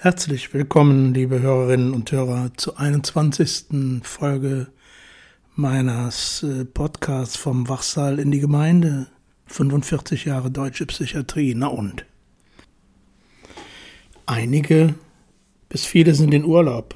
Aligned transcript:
Herzlich 0.00 0.54
willkommen, 0.54 1.12
liebe 1.12 1.40
Hörerinnen 1.40 1.92
und 1.92 2.12
Hörer, 2.12 2.52
zur 2.56 2.78
21. 2.78 4.02
Folge 4.02 4.68
meines 5.56 6.44
äh, 6.44 6.64
Podcasts 6.64 7.36
vom 7.36 7.68
Wachsaal 7.68 8.20
in 8.20 8.30
die 8.30 8.40
Gemeinde. 8.40 9.08
45 9.46 10.26
Jahre 10.26 10.50
deutsche 10.52 10.86
Psychiatrie, 10.86 11.54
na 11.56 11.66
und? 11.66 12.04
Einige 14.26 14.94
bis 15.68 15.84
viele 15.84 16.14
sind 16.14 16.32
in 16.32 16.44
Urlaub 16.44 16.94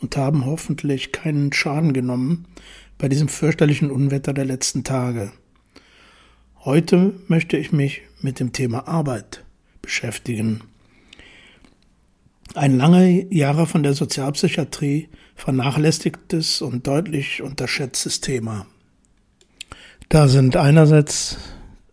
und 0.00 0.16
haben 0.16 0.46
hoffentlich 0.46 1.10
keinen 1.10 1.52
Schaden 1.52 1.92
genommen 1.92 2.46
bei 2.98 3.08
diesem 3.08 3.28
fürchterlichen 3.28 3.90
Unwetter 3.90 4.32
der 4.32 4.44
letzten 4.44 4.84
Tage. 4.84 5.32
Heute 6.64 7.14
möchte 7.28 7.56
ich 7.56 7.72
mich 7.72 8.02
mit 8.20 8.40
dem 8.40 8.52
Thema 8.52 8.88
Arbeit 8.88 9.44
beschäftigen. 9.82 10.62
Ein 12.54 12.76
lange 12.76 13.32
Jahre 13.32 13.66
von 13.66 13.82
der 13.82 13.92
Sozialpsychiatrie 13.92 15.08
vernachlässigtes 15.34 16.62
und 16.62 16.86
deutlich 16.86 17.42
unterschätztes 17.42 18.20
Thema. 18.20 18.66
Da 20.08 20.28
sind 20.28 20.56
einerseits 20.56 21.36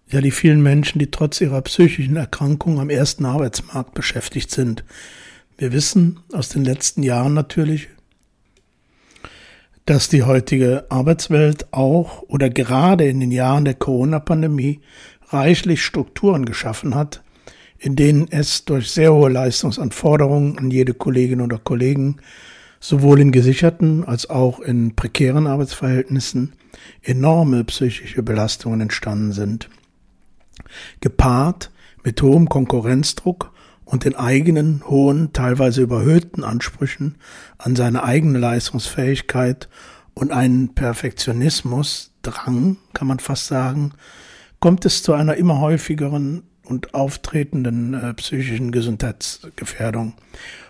ja 0.09 0.21
die 0.21 0.31
vielen 0.31 0.61
Menschen, 0.61 0.99
die 0.99 1.11
trotz 1.11 1.41
ihrer 1.41 1.61
psychischen 1.63 2.15
Erkrankung 2.15 2.79
am 2.79 2.89
ersten 2.89 3.25
Arbeitsmarkt 3.25 3.93
beschäftigt 3.93 4.51
sind. 4.51 4.83
Wir 5.57 5.73
wissen 5.73 6.19
aus 6.31 6.49
den 6.49 6.63
letzten 6.63 7.03
Jahren 7.03 7.33
natürlich, 7.33 7.89
dass 9.85 10.07
die 10.07 10.23
heutige 10.23 10.85
Arbeitswelt 10.89 11.67
auch 11.71 12.23
oder 12.27 12.49
gerade 12.49 13.07
in 13.07 13.19
den 13.19 13.31
Jahren 13.31 13.65
der 13.65 13.73
Corona-Pandemie 13.73 14.79
reichlich 15.29 15.83
Strukturen 15.83 16.45
geschaffen 16.45 16.95
hat, 16.95 17.21
in 17.77 17.95
denen 17.95 18.27
es 18.29 18.65
durch 18.65 18.91
sehr 18.91 19.13
hohe 19.13 19.29
Leistungsanforderungen 19.29 20.57
an 20.57 20.71
jede 20.71 20.93
Kollegin 20.93 21.41
oder 21.41 21.57
Kollegen 21.57 22.17
sowohl 22.79 23.19
in 23.19 23.31
gesicherten 23.31 24.03
als 24.03 24.29
auch 24.29 24.59
in 24.59 24.95
prekären 24.95 25.47
Arbeitsverhältnissen 25.47 26.53
enorme 27.01 27.63
psychische 27.63 28.23
Belastungen 28.23 28.81
entstanden 28.81 29.31
sind. 29.31 29.69
Gepaart 31.01 31.71
mit 32.03 32.21
hohem 32.21 32.49
Konkurrenzdruck 32.49 33.51
und 33.85 34.05
den 34.05 34.15
eigenen 34.15 34.83
hohen, 34.87 35.33
teilweise 35.33 35.81
überhöhten 35.81 36.43
Ansprüchen 36.43 37.15
an 37.57 37.75
seine 37.75 38.03
eigene 38.03 38.39
Leistungsfähigkeit 38.39 39.69
und 40.13 40.31
einen 40.31 40.73
Perfektionismus, 40.73 42.11
Drang, 42.21 42.77
kann 42.93 43.07
man 43.07 43.19
fast 43.19 43.47
sagen, 43.47 43.91
kommt 44.61 44.85
es 44.85 45.03
zu 45.03 45.13
einer 45.13 45.35
immer 45.35 45.59
häufigeren 45.59 46.43
und 46.63 46.93
auftretenden 46.93 47.93
äh, 47.93 48.13
psychischen 48.13 48.71
Gesundheitsgefährdung. 48.71 50.13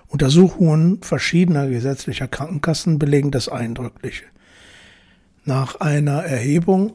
Untersuchungen 0.08 1.02
verschiedener 1.02 1.70
gesetzlicher 1.70 2.28
Krankenkassen 2.28 2.98
belegen 2.98 3.32
das 3.32 3.50
eindrücklich. 3.50 4.24
Nach 5.46 5.80
einer 5.80 6.24
Erhebung 6.24 6.94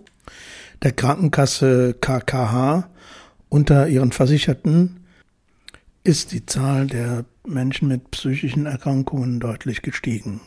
der 0.82 0.92
Krankenkasse 0.92 1.94
KKH 2.00 2.88
unter 3.48 3.88
ihren 3.88 4.12
Versicherten 4.12 5.04
ist 6.08 6.32
die 6.32 6.46
Zahl 6.46 6.86
der 6.86 7.26
Menschen 7.46 7.86
mit 7.86 8.10
psychischen 8.12 8.64
Erkrankungen 8.64 9.40
deutlich 9.40 9.82
gestiegen. 9.82 10.40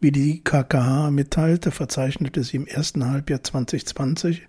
Wie 0.00 0.10
die 0.10 0.42
KKH 0.42 1.10
mitteilte, 1.10 1.70
verzeichnete 1.70 2.42
sie 2.42 2.56
im 2.56 2.66
ersten 2.66 3.04
Halbjahr 3.04 3.44
2020 3.44 4.48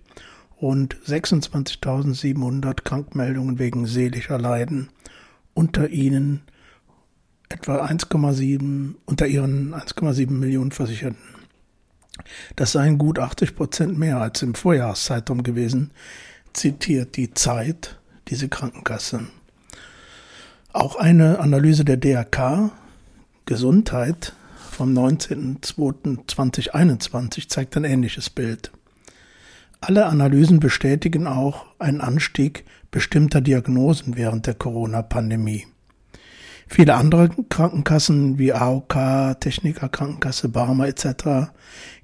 rund 0.62 0.96
26.700 1.06 2.82
Krankmeldungen 2.82 3.58
wegen 3.58 3.84
seelischer 3.84 4.38
Leiden, 4.38 4.88
unter 5.52 5.90
ihnen 5.90 6.40
etwa 7.50 7.84
1,7 7.84 8.94
unter 9.04 9.26
ihren 9.26 9.74
1,7 9.74 10.30
Millionen 10.30 10.72
Versicherten. 10.72 11.18
Das 12.56 12.72
seien 12.72 12.96
gut 12.96 13.18
80 13.18 13.54
Prozent 13.54 13.98
mehr 13.98 14.18
als 14.18 14.40
im 14.40 14.54
Vorjahreszeitraum 14.54 15.42
gewesen, 15.42 15.90
zitiert 16.54 17.18
die 17.18 17.34
Zeit 17.34 18.00
diese 18.28 18.48
Krankenkasse. 18.48 19.26
Auch 20.76 20.96
eine 20.96 21.38
Analyse 21.38 21.86
der 21.86 21.96
DRK 21.96 22.70
Gesundheit 23.46 24.34
vom 24.70 24.92
19.02.2021 24.92 27.48
zeigt 27.48 27.78
ein 27.78 27.84
ähnliches 27.84 28.28
Bild. 28.28 28.72
Alle 29.80 30.04
Analysen 30.04 30.60
bestätigen 30.60 31.26
auch 31.26 31.64
einen 31.78 32.02
Anstieg 32.02 32.66
bestimmter 32.90 33.40
Diagnosen 33.40 34.18
während 34.18 34.46
der 34.46 34.52
Corona-Pandemie. 34.52 35.66
Viele 36.66 36.96
andere 36.96 37.30
Krankenkassen 37.48 38.38
wie 38.38 38.52
AOK, 38.52 39.40
Techniker 39.40 39.88
Krankenkasse, 39.88 40.50
Barmer 40.50 40.88
etc. 40.88 41.52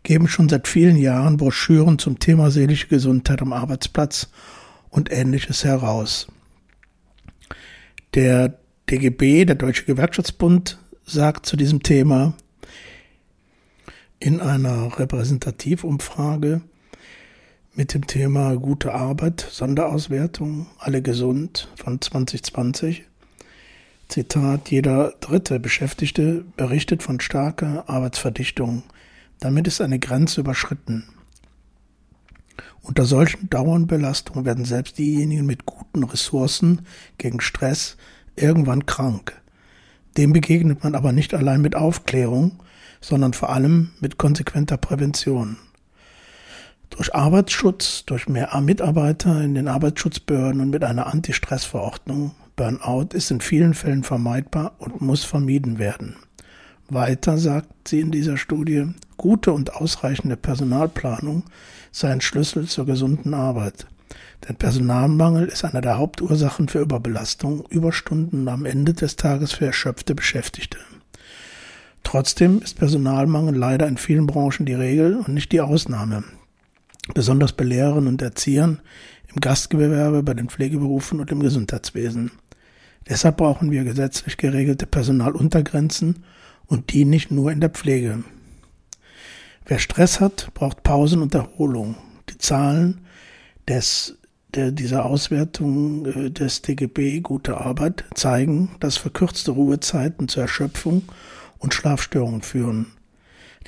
geben 0.02 0.28
schon 0.28 0.48
seit 0.48 0.66
vielen 0.66 0.96
Jahren 0.96 1.36
Broschüren 1.36 1.98
zum 1.98 2.18
Thema 2.18 2.50
seelische 2.50 2.88
Gesundheit 2.88 3.42
am 3.42 3.52
Arbeitsplatz 3.52 4.30
und 4.88 5.12
ähnliches 5.12 5.62
heraus. 5.62 6.26
Der 8.14 8.61
DGB, 8.92 9.46
der 9.46 9.54
Deutsche 9.54 9.86
Gewerkschaftsbund, 9.86 10.78
sagt 11.06 11.46
zu 11.46 11.56
diesem 11.56 11.82
Thema 11.82 12.34
in 14.20 14.38
einer 14.42 14.98
Repräsentativumfrage, 14.98 16.60
mit 17.74 17.94
dem 17.94 18.06
Thema 18.06 18.54
gute 18.56 18.92
Arbeit, 18.92 19.48
Sonderauswertung, 19.50 20.66
alle 20.78 21.00
gesund 21.00 21.70
von 21.74 22.02
2020. 22.02 23.04
Zitat, 24.08 24.70
jeder 24.70 25.14
dritte 25.20 25.58
Beschäftigte 25.58 26.44
berichtet 26.58 27.02
von 27.02 27.18
starker 27.18 27.88
Arbeitsverdichtung. 27.88 28.82
Damit 29.40 29.66
ist 29.68 29.80
eine 29.80 30.00
Grenze 30.00 30.42
überschritten. 30.42 31.08
Unter 32.82 33.06
solchen 33.06 33.48
Dauernbelastungen 33.48 34.44
werden 34.44 34.66
selbst 34.66 34.98
diejenigen 34.98 35.46
mit 35.46 35.64
guten 35.64 36.04
Ressourcen 36.04 36.84
gegen 37.16 37.40
Stress 37.40 37.96
irgendwann 38.36 38.86
krank. 38.86 39.40
Dem 40.16 40.32
begegnet 40.32 40.84
man 40.84 40.94
aber 40.94 41.12
nicht 41.12 41.34
allein 41.34 41.60
mit 41.60 41.74
Aufklärung, 41.74 42.60
sondern 43.00 43.32
vor 43.32 43.50
allem 43.50 43.90
mit 44.00 44.18
konsequenter 44.18 44.76
Prävention. 44.76 45.56
Durch 46.90 47.14
Arbeitsschutz, 47.14 48.04
durch 48.04 48.28
mehr 48.28 48.58
Mitarbeiter 48.60 49.40
in 49.40 49.54
den 49.54 49.68
Arbeitsschutzbehörden 49.68 50.60
und 50.60 50.70
mit 50.70 50.84
einer 50.84 51.06
Anti-Stress-Verordnung, 51.06 52.32
Burnout 52.54 53.14
ist 53.14 53.30
in 53.30 53.40
vielen 53.40 53.72
Fällen 53.72 54.04
vermeidbar 54.04 54.74
und 54.78 55.00
muss 55.00 55.24
vermieden 55.24 55.78
werden. 55.78 56.16
Weiter 56.90 57.38
sagt 57.38 57.88
sie 57.88 58.00
in 58.00 58.10
dieser 58.10 58.36
Studie, 58.36 58.88
gute 59.16 59.52
und 59.52 59.74
ausreichende 59.74 60.36
Personalplanung 60.36 61.44
sei 61.90 62.12
ein 62.12 62.20
Schlüssel 62.20 62.68
zur 62.68 62.84
gesunden 62.84 63.32
Arbeit. 63.32 63.86
Denn 64.48 64.56
Personalmangel 64.56 65.46
ist 65.46 65.64
eine 65.64 65.80
der 65.80 65.98
Hauptursachen 65.98 66.68
für 66.68 66.80
Überbelastung, 66.80 67.64
Überstunden 67.68 68.48
am 68.48 68.64
Ende 68.64 68.92
des 68.94 69.16
Tages 69.16 69.52
für 69.52 69.66
erschöpfte 69.66 70.14
Beschäftigte. 70.14 70.78
Trotzdem 72.02 72.60
ist 72.62 72.78
Personalmangel 72.78 73.54
leider 73.54 73.86
in 73.86 73.96
vielen 73.96 74.26
Branchen 74.26 74.66
die 74.66 74.74
Regel 74.74 75.16
und 75.16 75.28
nicht 75.28 75.52
die 75.52 75.60
Ausnahme 75.60 76.24
besonders 77.14 77.52
bei 77.52 77.64
Lehrern 77.64 78.06
und 78.06 78.22
Erziehern, 78.22 78.80
im 79.34 79.40
Gastgewerbe, 79.40 80.22
bei 80.22 80.34
den 80.34 80.48
Pflegeberufen 80.48 81.20
und 81.20 81.30
im 81.30 81.40
Gesundheitswesen. 81.40 82.30
Deshalb 83.08 83.38
brauchen 83.38 83.70
wir 83.70 83.84
gesetzlich 83.84 84.36
geregelte 84.36 84.86
Personaluntergrenzen 84.86 86.24
und 86.66 86.92
die 86.92 87.04
nicht 87.04 87.30
nur 87.30 87.50
in 87.50 87.60
der 87.60 87.70
Pflege. 87.70 88.22
Wer 89.66 89.78
Stress 89.78 90.20
hat, 90.20 90.50
braucht 90.54 90.82
Pausen 90.82 91.22
und 91.22 91.34
Erholung. 91.34 91.96
Die 92.30 92.38
Zahlen 92.38 93.00
des, 93.68 94.18
der, 94.54 94.72
dieser 94.72 95.04
Auswertung 95.04 96.06
äh, 96.06 96.30
des 96.30 96.62
DGB 96.62 97.20
Gute 97.20 97.58
Arbeit 97.58 98.04
zeigen, 98.14 98.70
dass 98.80 98.96
verkürzte 98.96 99.52
Ruhezeiten 99.52 100.28
zur 100.28 100.42
Erschöpfung 100.42 101.02
und 101.58 101.74
Schlafstörungen 101.74 102.42
führen. 102.42 102.86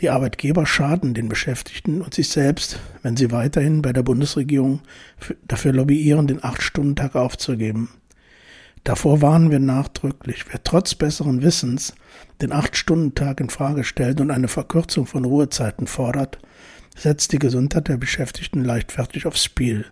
Die 0.00 0.10
Arbeitgeber 0.10 0.66
schaden 0.66 1.14
den 1.14 1.28
Beschäftigten 1.28 2.02
und 2.02 2.14
sich 2.14 2.28
selbst, 2.28 2.80
wenn 3.02 3.16
sie 3.16 3.30
weiterhin 3.30 3.80
bei 3.80 3.92
der 3.92 4.02
Bundesregierung 4.02 4.80
dafür 5.46 5.72
lobbyieren, 5.72 6.26
den 6.26 6.42
Acht-Stunden-Tag 6.42 7.14
aufzugeben. 7.14 7.90
Davor 8.82 9.22
warnen 9.22 9.50
wir 9.50 9.60
nachdrücklich. 9.60 10.44
Wer 10.50 10.62
trotz 10.62 10.94
besseren 10.94 11.42
Wissens 11.42 11.94
den 12.42 12.52
Acht-Stunden-Tag 12.52 13.40
in 13.40 13.48
Frage 13.48 13.84
stellt 13.84 14.20
und 14.20 14.30
eine 14.30 14.48
Verkürzung 14.48 15.06
von 15.06 15.24
Ruhezeiten 15.24 15.86
fordert, 15.86 16.38
setzt 16.94 17.32
die 17.32 17.38
Gesundheit 17.38 17.88
der 17.88 17.96
Beschäftigten 17.96 18.64
leichtfertig 18.64 19.26
aufs 19.26 19.44
Spiel. 19.44 19.86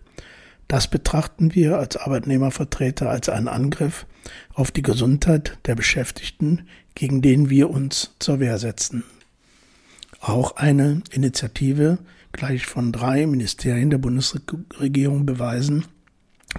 Das 0.68 0.88
betrachten 0.88 1.54
wir 1.54 1.78
als 1.78 1.96
Arbeitnehmervertreter 1.96 3.10
als 3.10 3.28
einen 3.28 3.48
Angriff 3.48 4.06
auf 4.54 4.70
die 4.70 4.82
Gesundheit 4.82 5.58
der 5.66 5.74
Beschäftigten, 5.74 6.66
gegen 6.94 7.20
den 7.20 7.50
wir 7.50 7.70
uns 7.70 8.14
zur 8.18 8.40
Wehr 8.40 8.58
setzen. 8.58 9.04
Auch 10.20 10.56
eine 10.56 11.02
Initiative 11.10 11.98
gleich 12.30 12.64
von 12.66 12.92
drei 12.92 13.26
Ministerien 13.26 13.90
der 13.90 13.98
Bundesregierung 13.98 15.26
beweisen, 15.26 15.84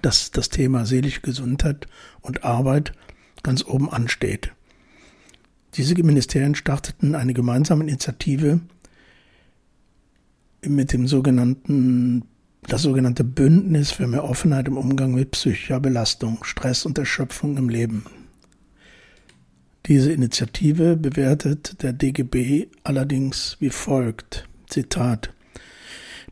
dass 0.02 0.32
das 0.32 0.50
Thema 0.50 0.86
seelische 0.86 1.22
Gesundheit 1.22 1.88
und 2.22 2.44
Arbeit 2.44 2.94
ganz 3.42 3.66
oben 3.66 3.90
ansteht. 3.92 4.52
Diese 5.76 5.96
Ministerien 5.96 6.56
starteten 6.56 7.16
eine 7.16 7.34
gemeinsame 7.34 7.84
Initiative 7.84 8.60
mit 10.68 10.94
dem 10.94 11.08
sogenannten 11.08 12.24
das 12.68 12.84
sogenannte 12.84 13.24
Bündnis 13.24 13.92
für 13.92 14.08
mehr 14.08 14.24
Offenheit 14.24 14.68
im 14.68 14.78
Umgang 14.78 15.14
mit 15.14 15.32
psychischer 15.32 15.80
Belastung, 15.80 16.44
Stress 16.44 16.86
und 16.86 16.98
Erschöpfung 16.98 17.58
im 17.58 17.70
Leben. 17.70 18.06
Diese 19.86 20.14
Initiative 20.14 20.96
bewertet 20.96 21.84
der 21.84 21.92
DGB 21.92 22.68
allerdings 22.84 23.58
wie 23.60 23.70
folgt. 23.70 24.48
Zitat. 24.68 25.34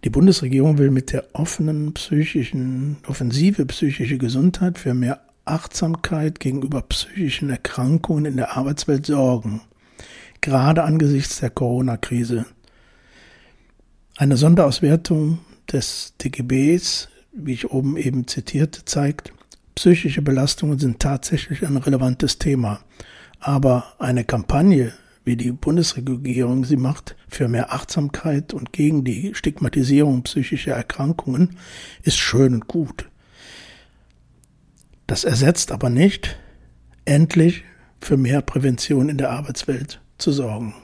Die 0.04 0.10
Bundesregierung 0.10 0.78
will 0.78 0.90
mit 0.90 1.12
der 1.12 1.26
offenen 1.34 1.94
psychischen, 1.94 2.98
offensive 3.08 3.66
psychische 3.66 4.18
Gesundheit 4.18 4.80
für 4.80 4.94
mehr 4.94 5.22
Achtsamkeit 5.46 6.40
gegenüber 6.40 6.82
psychischen 6.84 7.50
Erkrankungen 7.50 8.26
in 8.26 8.38
der 8.38 8.56
Arbeitswelt 8.56 9.06
sorgen, 9.06 9.62
gerade 10.40 10.84
angesichts 10.84 11.40
der 11.42 11.50
Corona-Krise. 11.50 12.46
Eine 14.18 14.38
Sonderauswertung 14.38 15.40
des 15.72 16.14
DGBs, 16.22 17.08
wie 17.32 17.54
ich 17.54 17.72
oben 17.72 17.96
eben 17.98 18.28
zitierte, 18.28 18.84
zeigt, 18.84 19.32
psychische 19.76 20.22
Belastungen 20.22 20.78
sind 20.78 21.00
tatsächlich 21.00 21.66
ein 21.66 21.78
relevantes 21.78 22.38
Thema. 22.38 22.82
Aber 23.40 23.94
eine 24.00 24.26
Kampagne, 24.26 24.94
wie 25.24 25.38
die 25.38 25.52
Bundesregierung 25.52 26.66
sie 26.66 26.76
macht, 26.76 27.16
für 27.30 27.48
mehr 27.48 27.74
Achtsamkeit 27.74 28.54
und 28.54 28.74
gegen 28.74 29.04
die 29.04 29.34
Stigmatisierung 29.34 30.24
psychischer 30.24 30.74
Erkrankungen, 30.74 31.58
ist 32.04 32.18
schön 32.18 32.54
und 32.54 32.68
gut. 32.68 33.10
Das 35.08 35.24
ersetzt 35.24 35.72
aber 35.72 35.90
nicht, 35.90 36.38
endlich 37.06 37.64
für 38.02 38.18
mehr 38.18 38.42
Prävention 38.42 39.10
in 39.10 39.18
der 39.18 39.32
Arbeitswelt 39.32 40.02
zu 40.18 40.32
sorgen. 40.32 40.76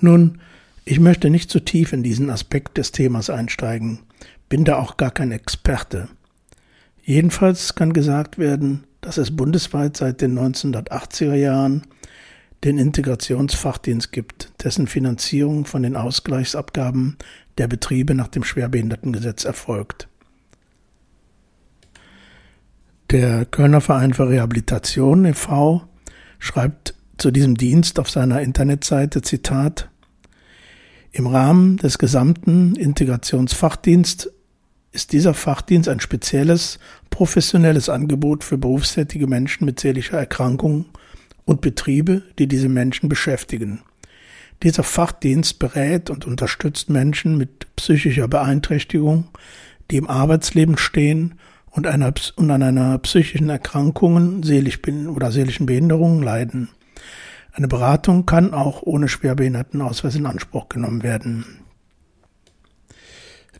Nun, 0.00 0.40
ich 0.88 1.00
möchte 1.00 1.30
nicht 1.30 1.50
zu 1.50 1.60
tief 1.60 1.92
in 1.92 2.04
diesen 2.04 2.30
Aspekt 2.30 2.78
des 2.78 2.92
Themas 2.92 3.28
einsteigen, 3.28 3.98
bin 4.48 4.64
da 4.64 4.78
auch 4.78 4.96
gar 4.96 5.10
kein 5.10 5.32
Experte. 5.32 6.08
Jedenfalls 7.02 7.74
kann 7.74 7.92
gesagt 7.92 8.38
werden, 8.38 8.84
dass 9.00 9.18
es 9.18 9.34
bundesweit 9.34 9.96
seit 9.96 10.20
den 10.20 10.38
1980er 10.38 11.34
Jahren 11.34 11.82
den 12.62 12.78
Integrationsfachdienst 12.78 14.12
gibt, 14.12 14.52
dessen 14.62 14.86
Finanzierung 14.86 15.66
von 15.66 15.82
den 15.82 15.96
Ausgleichsabgaben 15.96 17.16
der 17.58 17.66
Betriebe 17.66 18.14
nach 18.14 18.28
dem 18.28 18.44
Schwerbehindertengesetz 18.44 19.44
erfolgt. 19.44 20.08
Der 23.10 23.44
Kölner 23.44 23.80
Verein 23.80 24.14
für 24.14 24.28
Rehabilitation 24.28 25.24
e.V. 25.24 25.82
schreibt 26.38 26.94
zu 27.18 27.32
diesem 27.32 27.56
Dienst 27.56 27.98
auf 27.98 28.08
seiner 28.08 28.40
Internetseite 28.40 29.22
Zitat 29.22 29.90
Im 31.16 31.26
Rahmen 31.26 31.78
des 31.78 31.96
gesamten 31.96 32.76
Integrationsfachdienst 32.76 34.30
ist 34.92 35.12
dieser 35.14 35.32
Fachdienst 35.32 35.88
ein 35.88 36.00
spezielles, 36.00 36.78
professionelles 37.08 37.88
Angebot 37.88 38.44
für 38.44 38.58
berufstätige 38.58 39.26
Menschen 39.26 39.64
mit 39.64 39.80
seelischer 39.80 40.18
Erkrankung 40.18 40.84
und 41.46 41.62
Betriebe, 41.62 42.22
die 42.38 42.48
diese 42.48 42.68
Menschen 42.68 43.08
beschäftigen. 43.08 43.80
Dieser 44.62 44.82
Fachdienst 44.82 45.58
berät 45.58 46.10
und 46.10 46.26
unterstützt 46.26 46.90
Menschen 46.90 47.38
mit 47.38 47.74
psychischer 47.76 48.28
Beeinträchtigung, 48.28 49.28
die 49.90 49.96
im 49.96 50.10
Arbeitsleben 50.10 50.76
stehen 50.76 51.36
und, 51.70 51.86
an 51.86 52.02
einer 52.62 52.98
psychischen 52.98 53.48
Erkrankungen 53.48 54.42
seelisch 54.42 54.80
oder 54.86 55.32
seelischen 55.32 55.64
Behinderungen 55.64 56.22
leiden. 56.22 56.68
Eine 57.56 57.68
Beratung 57.68 58.26
kann 58.26 58.52
auch 58.52 58.82
ohne 58.82 59.08
Schwerbehindertenausweis 59.08 60.14
in 60.14 60.26
Anspruch 60.26 60.68
genommen 60.68 61.02
werden. 61.02 61.46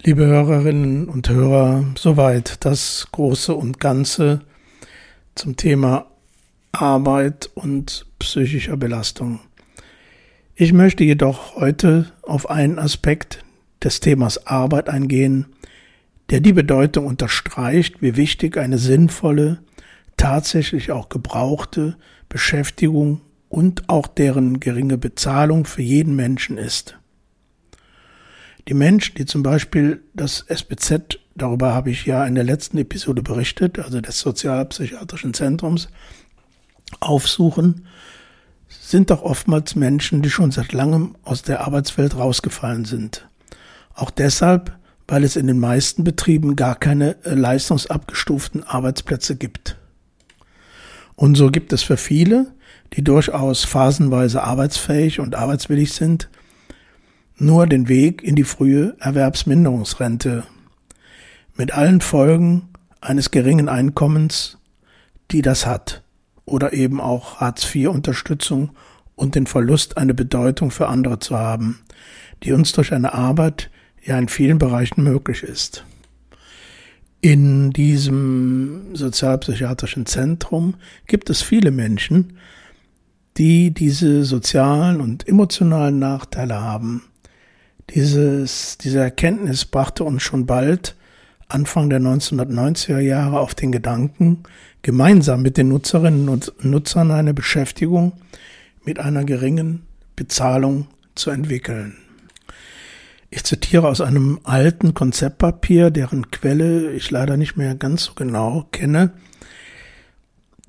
Liebe 0.02 0.26
Hörerinnen 0.26 1.08
und 1.08 1.30
Hörer, 1.30 1.82
soweit 1.96 2.62
das 2.66 3.08
Große 3.12 3.54
und 3.54 3.80
Ganze 3.80 4.42
zum 5.34 5.56
Thema 5.56 6.10
Arbeit 6.72 7.48
und 7.54 8.04
psychischer 8.18 8.76
Belastung. 8.76 9.40
Ich 10.54 10.74
möchte 10.74 11.02
jedoch 11.02 11.56
heute 11.56 12.12
auf 12.20 12.50
einen 12.50 12.78
Aspekt 12.78 13.46
des 13.82 14.00
Themas 14.00 14.46
Arbeit 14.46 14.90
eingehen, 14.90 15.46
der 16.28 16.40
die 16.40 16.52
Bedeutung 16.52 17.06
unterstreicht, 17.06 18.02
wie 18.02 18.16
wichtig 18.16 18.58
eine 18.58 18.76
sinnvolle, 18.76 19.62
tatsächlich 20.18 20.92
auch 20.92 21.08
gebrauchte 21.08 21.96
Beschäftigung 22.28 23.22
und 23.56 23.88
auch 23.88 24.06
deren 24.06 24.60
geringe 24.60 24.98
Bezahlung 24.98 25.64
für 25.64 25.80
jeden 25.80 26.14
Menschen 26.14 26.58
ist. 26.58 26.98
Die 28.68 28.74
Menschen, 28.74 29.14
die 29.14 29.24
zum 29.24 29.42
Beispiel 29.42 30.02
das 30.12 30.44
SBZ, 30.46 31.18
darüber 31.34 31.72
habe 31.72 31.90
ich 31.90 32.04
ja 32.04 32.26
in 32.26 32.34
der 32.34 32.44
letzten 32.44 32.76
Episode 32.76 33.22
berichtet, 33.22 33.78
also 33.78 34.02
des 34.02 34.20
Sozialpsychiatrischen 34.20 35.32
Zentrums, 35.32 35.88
aufsuchen, 37.00 37.86
sind 38.68 39.08
doch 39.08 39.22
oftmals 39.22 39.74
Menschen, 39.74 40.20
die 40.20 40.28
schon 40.28 40.50
seit 40.50 40.74
langem 40.74 41.16
aus 41.22 41.40
der 41.40 41.62
Arbeitswelt 41.66 42.14
rausgefallen 42.14 42.84
sind. 42.84 43.26
Auch 43.94 44.10
deshalb, 44.10 44.76
weil 45.08 45.24
es 45.24 45.34
in 45.34 45.46
den 45.46 45.60
meisten 45.60 46.04
Betrieben 46.04 46.56
gar 46.56 46.74
keine 46.74 47.16
äh, 47.24 47.32
leistungsabgestuften 47.32 48.64
Arbeitsplätze 48.64 49.34
gibt. 49.34 49.78
Und 51.14 51.36
so 51.36 51.50
gibt 51.50 51.72
es 51.72 51.82
für 51.82 51.96
viele, 51.96 52.54
die 52.94 53.04
durchaus 53.04 53.64
phasenweise 53.64 54.42
arbeitsfähig 54.42 55.20
und 55.20 55.34
arbeitswillig 55.34 55.92
sind, 55.92 56.28
nur 57.36 57.66
den 57.66 57.88
Weg 57.88 58.22
in 58.22 58.36
die 58.36 58.44
frühe 58.44 58.96
Erwerbsminderungsrente 58.98 60.44
mit 61.56 61.72
allen 61.72 62.00
Folgen 62.00 62.68
eines 63.00 63.30
geringen 63.30 63.68
Einkommens, 63.68 64.58
die 65.30 65.42
das 65.42 65.66
hat, 65.66 66.02
oder 66.44 66.72
eben 66.72 67.00
auch 67.00 67.40
Hartz-IV-Unterstützung 67.40 68.70
und 69.14 69.34
den 69.34 69.46
Verlust 69.46 69.96
eine 69.96 70.14
Bedeutung 70.14 70.70
für 70.70 70.88
andere 70.88 71.18
zu 71.18 71.36
haben, 71.36 71.80
die 72.42 72.52
uns 72.52 72.72
durch 72.72 72.92
eine 72.92 73.14
Arbeit 73.14 73.70
ja 74.04 74.18
in 74.18 74.28
vielen 74.28 74.58
Bereichen 74.58 75.02
möglich 75.02 75.42
ist. 75.42 75.84
In 77.20 77.70
diesem 77.72 78.94
sozialpsychiatrischen 78.94 80.06
Zentrum 80.06 80.74
gibt 81.06 81.28
es 81.28 81.42
viele 81.42 81.72
Menschen, 81.72 82.38
die 83.38 83.72
diese 83.72 84.24
sozialen 84.24 85.00
und 85.00 85.28
emotionalen 85.28 85.98
Nachteile 85.98 86.60
haben, 86.60 87.02
dieses, 87.90 88.78
diese 88.78 89.00
Erkenntnis 89.00 89.64
brachte 89.64 90.04
uns 90.04 90.22
schon 90.22 90.46
bald 90.46 90.96
Anfang 91.48 91.88
der 91.90 92.00
1990er 92.00 92.98
Jahre 92.98 93.38
auf 93.38 93.54
den 93.54 93.70
Gedanken, 93.70 94.42
gemeinsam 94.82 95.42
mit 95.42 95.56
den 95.56 95.68
Nutzerinnen 95.68 96.28
und 96.28 96.52
Nutzern 96.64 97.12
eine 97.12 97.34
Beschäftigung 97.34 98.12
mit 98.84 98.98
einer 98.98 99.24
geringen 99.24 99.82
Bezahlung 100.16 100.88
zu 101.14 101.30
entwickeln. 101.30 101.96
Ich 103.30 103.44
zitiere 103.44 103.88
aus 103.88 104.00
einem 104.00 104.40
alten 104.44 104.94
Konzeptpapier, 104.94 105.90
deren 105.90 106.30
Quelle 106.30 106.92
ich 106.92 107.10
leider 107.10 107.36
nicht 107.36 107.56
mehr 107.56 107.74
ganz 107.74 108.04
so 108.04 108.14
genau 108.14 108.66
kenne. 108.72 109.12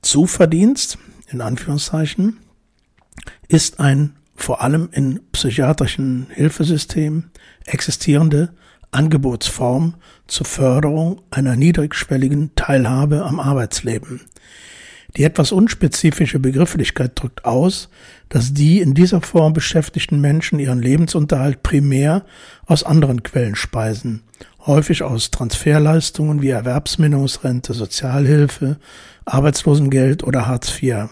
Zuverdienst, 0.02 0.98
in 1.30 1.42
Anführungszeichen, 1.42 2.38
ist 3.48 3.80
ein 3.80 4.14
vor 4.36 4.62
allem 4.62 4.90
in 4.92 5.20
psychiatrischen 5.32 6.28
Hilfesystemen 6.30 7.32
existierende 7.66 8.54
Angebotsform 8.92 9.96
zur 10.28 10.46
Förderung 10.46 11.22
einer 11.32 11.56
niedrigschwelligen 11.56 12.52
Teilhabe 12.56 13.26
am 13.26 13.40
Arbeitsleben. 13.40 14.22
Die 15.16 15.24
etwas 15.24 15.52
unspezifische 15.52 16.40
Begrifflichkeit 16.40 17.14
drückt 17.16 17.46
aus, 17.46 17.90
dass 18.30 18.54
die 18.54 18.80
in 18.80 18.94
dieser 18.94 19.22
Form 19.22 19.54
beschäftigten 19.54 20.22
Menschen 20.22 20.60
ihren 20.60 20.82
Lebensunterhalt 20.82 21.64
primär 21.64 22.26
aus 22.66 22.84
anderen 22.84 23.24
Quellen 23.24 23.56
speisen, 23.56 24.22
häufig 24.66 25.02
aus 25.02 25.32
Transferleistungen 25.32 26.42
wie 26.42 26.50
Erwerbsminderungsrente, 26.50 27.74
Sozialhilfe, 27.74 28.78
Arbeitslosengeld 29.26 30.24
oder 30.24 30.46
Hartz 30.46 30.72
IV 30.82 31.08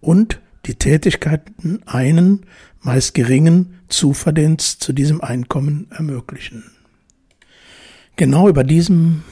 und 0.00 0.41
die 0.66 0.74
Tätigkeiten 0.74 1.82
einen, 1.86 2.46
meist 2.80 3.14
geringen 3.14 3.80
Zuverdienst 3.88 4.82
zu 4.82 4.92
diesem 4.92 5.20
Einkommen 5.20 5.86
ermöglichen. 5.90 6.64
Genau 8.16 8.48
über 8.48 8.64
diesem 8.64 9.22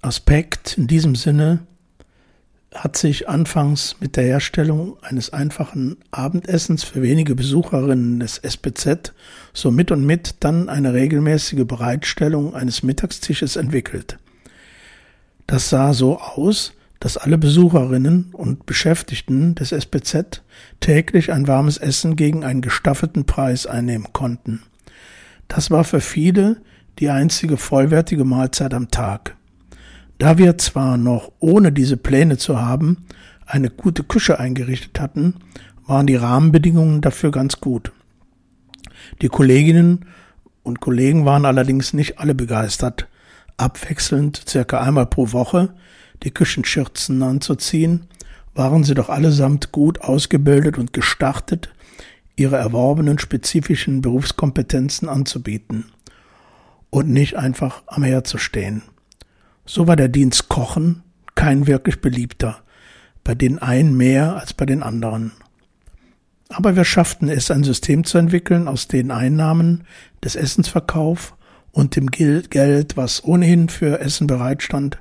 Aspekt, 0.00 0.76
in 0.78 0.86
diesem 0.86 1.14
Sinne, 1.14 1.60
hat 2.74 2.96
sich 2.96 3.28
anfangs 3.28 3.96
mit 4.00 4.16
der 4.16 4.24
Herstellung 4.24 4.96
eines 5.02 5.32
einfachen 5.32 5.96
Abendessens 6.10 6.84
für 6.84 7.02
wenige 7.02 7.34
Besucherinnen 7.34 8.20
des 8.20 8.38
SPZ 8.38 9.12
so 9.52 9.70
mit 9.70 9.90
und 9.90 10.06
mit 10.06 10.36
dann 10.40 10.68
eine 10.68 10.94
regelmäßige 10.94 11.66
Bereitstellung 11.66 12.54
eines 12.54 12.82
Mittagstisches 12.82 13.56
entwickelt. 13.56 14.18
Das 15.46 15.68
sah 15.68 15.92
so 15.92 16.18
aus, 16.18 16.72
dass 17.02 17.16
alle 17.16 17.36
Besucherinnen 17.36 18.30
und 18.32 18.64
Beschäftigten 18.64 19.56
des 19.56 19.72
SPZ 19.72 20.44
täglich 20.78 21.32
ein 21.32 21.48
warmes 21.48 21.76
Essen 21.76 22.14
gegen 22.14 22.44
einen 22.44 22.60
gestaffelten 22.60 23.24
Preis 23.24 23.66
einnehmen 23.66 24.12
konnten. 24.12 24.62
Das 25.48 25.72
war 25.72 25.82
für 25.82 26.00
viele 26.00 26.58
die 27.00 27.10
einzige 27.10 27.56
vollwertige 27.56 28.24
Mahlzeit 28.24 28.72
am 28.72 28.88
Tag. 28.88 29.36
Da 30.18 30.38
wir 30.38 30.58
zwar 30.58 30.96
noch 30.96 31.32
ohne 31.40 31.72
diese 31.72 31.96
Pläne 31.96 32.38
zu 32.38 32.60
haben 32.60 32.98
eine 33.46 33.68
gute 33.70 34.04
Küche 34.04 34.38
eingerichtet 34.38 35.00
hatten, 35.00 35.34
waren 35.84 36.06
die 36.06 36.14
Rahmenbedingungen 36.14 37.00
dafür 37.00 37.32
ganz 37.32 37.58
gut. 37.60 37.90
Die 39.22 39.28
Kolleginnen 39.28 40.04
und 40.62 40.78
Kollegen 40.78 41.24
waren 41.24 41.46
allerdings 41.46 41.94
nicht 41.94 42.20
alle 42.20 42.36
begeistert, 42.36 43.08
abwechselnd 43.56 44.40
circa 44.48 44.80
einmal 44.80 45.06
pro 45.06 45.32
Woche 45.32 45.74
die 46.22 46.30
Küchenschürzen 46.30 47.22
anzuziehen, 47.22 48.06
waren 48.54 48.84
sie 48.84 48.94
doch 48.94 49.08
allesamt 49.08 49.72
gut 49.72 50.00
ausgebildet 50.00 50.78
und 50.78 50.92
gestartet, 50.92 51.72
ihre 52.36 52.56
erworbenen 52.56 53.18
spezifischen 53.18 54.00
Berufskompetenzen 54.00 55.08
anzubieten 55.08 55.86
und 56.90 57.08
nicht 57.08 57.36
einfach 57.36 57.82
am 57.86 58.02
Herd 58.02 58.26
zu 58.26 58.38
stehen. 58.38 58.82
So 59.64 59.86
war 59.86 59.96
der 59.96 60.08
Dienst 60.08 60.48
Kochen 60.48 61.02
kein 61.34 61.66
wirklich 61.66 62.00
beliebter, 62.00 62.62
bei 63.24 63.34
den 63.34 63.58
einen 63.58 63.96
mehr 63.96 64.36
als 64.36 64.52
bei 64.52 64.66
den 64.66 64.82
anderen. 64.82 65.32
Aber 66.48 66.76
wir 66.76 66.84
schafften 66.84 67.28
es, 67.28 67.50
ein 67.50 67.64
System 67.64 68.04
zu 68.04 68.18
entwickeln, 68.18 68.68
aus 68.68 68.88
den 68.88 69.10
Einnahmen 69.10 69.84
des 70.22 70.36
Essensverkauf 70.36 71.34
und 71.70 71.96
dem 71.96 72.08
Geld, 72.08 72.96
was 72.96 73.24
ohnehin 73.24 73.70
für 73.70 74.00
Essen 74.00 74.26
bereitstand, 74.26 74.98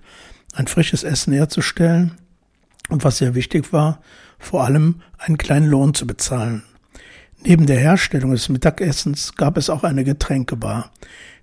ein 0.54 0.68
frisches 0.68 1.04
Essen 1.04 1.34
herzustellen 1.34 2.18
und 2.90 3.04
was 3.04 3.18
sehr 3.18 3.36
wichtig 3.36 3.72
war, 3.72 4.02
vor 4.40 4.64
allem 4.64 5.02
einen 5.18 5.38
kleinen 5.38 5.68
Lohn 5.68 5.94
zu 5.94 6.06
bezahlen. 6.06 6.64
Neben 7.44 7.66
der 7.66 7.80
Herstellung 7.80 8.32
des 8.32 8.50
Mittagessens 8.50 9.36
gab 9.36 9.58
es 9.58 9.70
auch 9.70 9.84
eine 9.84 10.04
Getränkebar, 10.04 10.92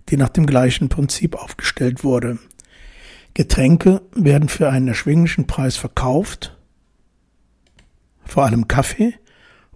die 0.09 0.17
nach 0.17 0.29
dem 0.29 0.47
gleichen 0.47 0.88
Prinzip 0.88 1.35
aufgestellt 1.35 2.05
wurde. 2.05 2.38
Getränke 3.35 4.03
werden 4.15 4.49
für 4.49 4.71
einen 4.71 4.88
erschwinglichen 4.88 5.47
Preis 5.47 5.77
verkauft, 5.77 6.57
vor 8.25 8.45
allem 8.45 8.69
Kaffee, 8.69 9.15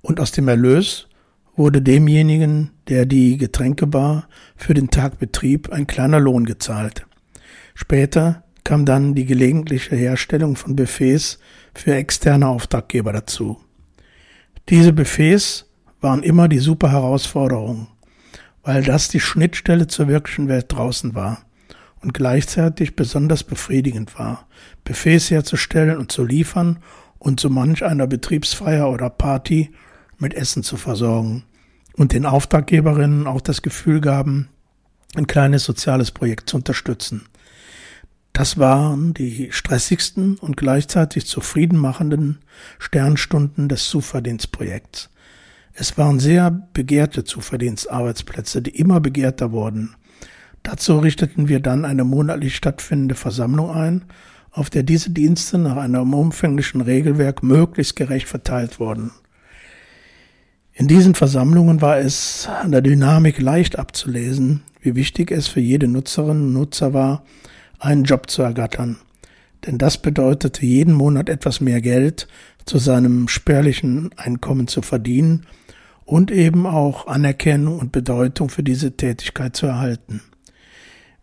und 0.00 0.20
aus 0.20 0.32
dem 0.32 0.48
Erlös 0.48 1.08
wurde 1.54 1.80
demjenigen, 1.80 2.70
der 2.88 3.06
die 3.06 3.36
Getränkebar 3.36 4.28
für 4.56 4.74
den 4.74 4.90
Tag 4.90 5.18
betrieb, 5.18 5.70
ein 5.70 5.86
kleiner 5.86 6.18
Lohn 6.18 6.44
gezahlt. 6.44 7.06
Später 7.74 8.41
kam 8.64 8.84
dann 8.84 9.14
die 9.14 9.24
gelegentliche 9.24 9.96
Herstellung 9.96 10.56
von 10.56 10.76
Buffets 10.76 11.38
für 11.74 11.94
externe 11.94 12.48
Auftraggeber 12.48 13.12
dazu. 13.12 13.60
Diese 14.68 14.92
Buffets 14.92 15.66
waren 16.00 16.22
immer 16.22 16.48
die 16.48 16.58
super 16.58 16.92
Herausforderung, 16.92 17.88
weil 18.62 18.82
das 18.82 19.08
die 19.08 19.20
Schnittstelle 19.20 19.86
zur 19.86 20.08
wirklichen 20.08 20.48
Welt 20.48 20.66
draußen 20.68 21.14
war 21.14 21.44
und 22.00 22.14
gleichzeitig 22.14 22.96
besonders 22.96 23.44
befriedigend 23.44 24.18
war, 24.18 24.46
Buffets 24.84 25.30
herzustellen 25.30 25.98
und 25.98 26.12
zu 26.12 26.24
liefern 26.24 26.78
und 27.18 27.40
so 27.40 27.48
manch 27.50 27.84
einer 27.84 28.06
Betriebsfeier 28.06 28.90
oder 28.90 29.10
Party 29.10 29.70
mit 30.18 30.34
Essen 30.34 30.62
zu 30.62 30.76
versorgen 30.76 31.44
und 31.94 32.12
den 32.12 32.26
Auftraggeberinnen 32.26 33.26
auch 33.26 33.40
das 33.40 33.62
Gefühl 33.62 34.00
gaben, 34.00 34.48
ein 35.14 35.26
kleines 35.26 35.64
soziales 35.64 36.10
Projekt 36.10 36.48
zu 36.48 36.56
unterstützen. 36.56 37.26
Das 38.32 38.56
waren 38.58 39.12
die 39.12 39.48
stressigsten 39.52 40.36
und 40.36 40.56
gleichzeitig 40.56 41.26
zufriedenmachenden 41.26 42.38
Sternstunden 42.78 43.68
des 43.68 43.88
Zuverdienstprojekts. 43.88 45.10
Es 45.74 45.98
waren 45.98 46.18
sehr 46.18 46.50
begehrte 46.72 47.24
Zuverdienstarbeitsplätze, 47.24 48.62
die 48.62 48.76
immer 48.76 49.00
begehrter 49.00 49.52
wurden. 49.52 49.94
Dazu 50.62 50.98
richteten 50.98 51.48
wir 51.48 51.60
dann 51.60 51.84
eine 51.84 52.04
monatlich 52.04 52.56
stattfindende 52.56 53.14
Versammlung 53.14 53.70
ein, 53.70 54.04
auf 54.50 54.70
der 54.70 54.82
diese 54.82 55.10
Dienste 55.10 55.58
nach 55.58 55.76
einem 55.76 56.12
umfänglichen 56.14 56.82
Regelwerk 56.82 57.42
möglichst 57.42 57.96
gerecht 57.96 58.28
verteilt 58.28 58.80
wurden. 58.80 59.10
In 60.74 60.88
diesen 60.88 61.14
Versammlungen 61.14 61.80
war 61.82 61.98
es 61.98 62.48
an 62.48 62.70
der 62.70 62.80
Dynamik 62.80 63.40
leicht 63.40 63.78
abzulesen, 63.78 64.62
wie 64.80 64.94
wichtig 64.94 65.30
es 65.30 65.48
für 65.48 65.60
jede 65.60 65.88
Nutzerin 65.88 66.42
und 66.42 66.52
Nutzer 66.52 66.94
war, 66.94 67.24
einen 67.82 68.04
Job 68.04 68.30
zu 68.30 68.42
ergattern. 68.42 68.96
Denn 69.66 69.78
das 69.78 69.98
bedeutete 69.98 70.64
jeden 70.64 70.94
Monat 70.94 71.28
etwas 71.28 71.60
mehr 71.60 71.80
Geld 71.80 72.28
zu 72.64 72.78
seinem 72.78 73.28
spärlichen 73.28 74.10
Einkommen 74.16 74.68
zu 74.68 74.82
verdienen 74.82 75.46
und 76.04 76.30
eben 76.30 76.66
auch 76.66 77.06
Anerkennung 77.06 77.78
und 77.78 77.92
Bedeutung 77.92 78.48
für 78.48 78.62
diese 78.62 78.96
Tätigkeit 78.96 79.56
zu 79.56 79.66
erhalten. 79.66 80.20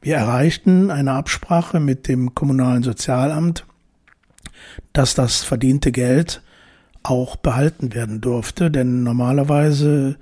Wir 0.02 0.16
erreichten 0.16 0.92
eine 0.92 1.14
Absprache 1.14 1.80
mit 1.80 2.08
dem 2.08 2.34
kommunalen 2.34 2.84
Sozialamt, 2.84 3.66
dass 4.94 5.16
das 5.16 5.44
verdiente 5.44 5.92
Geld 5.92 6.42
auch 7.04 7.36
behalten 7.36 7.94
werden 7.94 8.22
durfte, 8.22 8.72
denn 8.72 9.04
normalerweise 9.04 10.18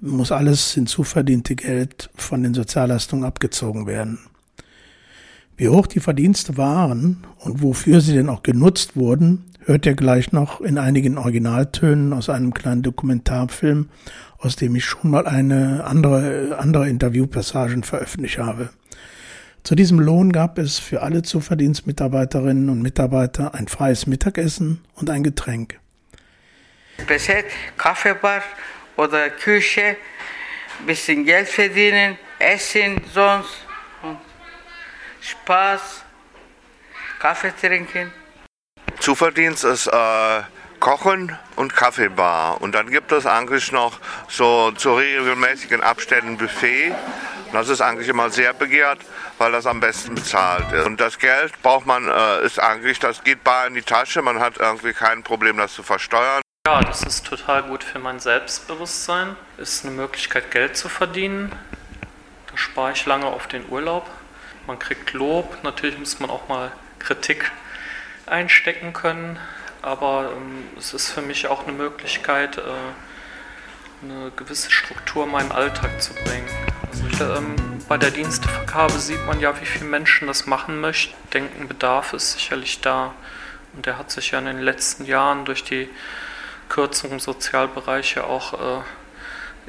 muss 0.00 0.32
alles 0.32 0.72
hinzuverdiente 0.72 1.56
Geld 1.56 2.10
von 2.14 2.42
den 2.42 2.52
Sozialleistungen 2.52 3.24
abgezogen 3.24 3.86
werden. 3.86 4.18
Wie 5.58 5.68
hoch 5.70 5.86
die 5.86 6.00
Verdienste 6.00 6.58
waren 6.58 7.26
und 7.38 7.62
wofür 7.62 8.02
sie 8.02 8.12
denn 8.12 8.28
auch 8.28 8.42
genutzt 8.42 8.94
wurden, 8.94 9.46
hört 9.64 9.86
ihr 9.86 9.94
gleich 9.94 10.30
noch 10.32 10.60
in 10.60 10.76
einigen 10.76 11.16
Originaltönen 11.16 12.12
aus 12.12 12.28
einem 12.28 12.52
kleinen 12.52 12.82
Dokumentarfilm, 12.82 13.88
aus 14.38 14.56
dem 14.56 14.76
ich 14.76 14.84
schon 14.84 15.10
mal 15.10 15.26
eine 15.26 15.84
andere, 15.84 16.58
andere 16.58 16.90
Interviewpassagen 16.90 17.84
veröffentlicht 17.84 18.36
habe. 18.36 18.68
Zu 19.62 19.74
diesem 19.74 19.98
Lohn 19.98 20.30
gab 20.30 20.58
es 20.58 20.78
für 20.78 21.02
alle 21.02 21.22
Zuverdienstmitarbeiterinnen 21.22 22.68
und 22.68 22.82
Mitarbeiter 22.82 23.54
ein 23.54 23.66
freies 23.66 24.06
Mittagessen 24.06 24.84
und 24.94 25.08
ein 25.08 25.22
Getränk. 25.22 25.80
Beset, 27.08 27.46
Kaffeebar 27.78 28.42
oder 28.98 29.30
Küche, 29.30 29.96
bisschen 30.86 31.24
Geld 31.24 31.48
verdienen, 31.48 32.18
essen 32.38 33.00
sonst 33.12 33.65
Spaß, 35.26 36.04
Kaffee 37.18 37.52
trinken. 37.60 38.12
Zuverdienst 39.00 39.64
ist 39.64 39.88
äh, 39.88 40.42
Kochen 40.78 41.36
und 41.56 41.74
Kaffeebar. 41.74 42.60
Und 42.62 42.76
dann 42.76 42.90
gibt 42.90 43.10
es 43.10 43.26
eigentlich 43.26 43.72
noch 43.72 43.98
so 44.28 44.70
zu 44.72 44.94
regelmäßigen 44.94 45.82
Abständen 45.82 46.36
Buffet. 46.36 46.94
Das 47.52 47.68
ist 47.68 47.80
eigentlich 47.80 48.08
immer 48.08 48.30
sehr 48.30 48.52
begehrt, 48.52 49.00
weil 49.38 49.50
das 49.50 49.66
am 49.66 49.80
besten 49.80 50.14
bezahlt 50.14 50.70
ist. 50.72 50.86
Und 50.86 51.00
das 51.00 51.18
Geld 51.18 51.60
braucht 51.60 51.86
man, 51.86 52.08
äh, 52.08 52.44
ist 52.44 52.60
eigentlich, 52.60 53.00
das 53.00 53.24
geht 53.24 53.42
bar 53.42 53.66
in 53.66 53.74
die 53.74 53.82
Tasche. 53.82 54.22
Man 54.22 54.38
hat 54.38 54.58
irgendwie 54.58 54.92
kein 54.92 55.24
Problem, 55.24 55.56
das 55.56 55.72
zu 55.72 55.82
versteuern. 55.82 56.40
Ja, 56.68 56.80
das 56.82 57.02
ist 57.02 57.26
total 57.26 57.64
gut 57.64 57.82
für 57.82 57.98
mein 57.98 58.20
Selbstbewusstsein. 58.20 59.36
Ist 59.56 59.84
eine 59.84 59.94
Möglichkeit, 59.94 60.52
Geld 60.52 60.76
zu 60.76 60.88
verdienen. 60.88 61.52
Da 62.50 62.56
spare 62.56 62.92
ich 62.92 63.06
lange 63.06 63.26
auf 63.26 63.48
den 63.48 63.68
Urlaub 63.68 64.08
man 64.66 64.78
kriegt 64.78 65.12
Lob, 65.12 65.58
natürlich 65.62 65.98
muss 65.98 66.20
man 66.20 66.30
auch 66.30 66.48
mal 66.48 66.72
Kritik 66.98 67.50
einstecken 68.26 68.92
können, 68.92 69.38
aber 69.82 70.32
ähm, 70.36 70.64
es 70.78 70.94
ist 70.94 71.10
für 71.10 71.22
mich 71.22 71.46
auch 71.46 71.66
eine 71.66 71.72
Möglichkeit, 71.72 72.58
äh, 72.58 72.62
eine 74.02 74.30
gewisse 74.32 74.70
Struktur 74.70 75.24
in 75.24 75.30
meinen 75.30 75.52
Alltag 75.52 76.02
zu 76.02 76.12
bringen. 76.14 76.48
Also, 76.92 77.34
ähm, 77.34 77.54
bei 77.88 77.96
der 77.96 78.10
Dienstevergabe 78.10 78.98
sieht 78.98 79.24
man 79.26 79.40
ja, 79.40 79.58
wie 79.60 79.64
viele 79.64 79.84
Menschen 79.84 80.26
das 80.26 80.46
machen 80.46 80.80
möchten. 80.80 81.14
Denken, 81.32 81.68
Bedarf 81.68 82.12
ist 82.12 82.32
sicherlich 82.32 82.80
da 82.80 83.14
und 83.74 83.86
der 83.86 83.98
hat 83.98 84.10
sich 84.10 84.32
ja 84.32 84.38
in 84.38 84.46
den 84.46 84.60
letzten 84.60 85.04
Jahren 85.04 85.44
durch 85.44 85.62
die 85.62 85.88
Kürzung 86.68 87.12
im 87.12 87.20
Sozialbereich 87.20 88.16
ja 88.16 88.24
auch 88.24 88.54
äh, 88.54 88.82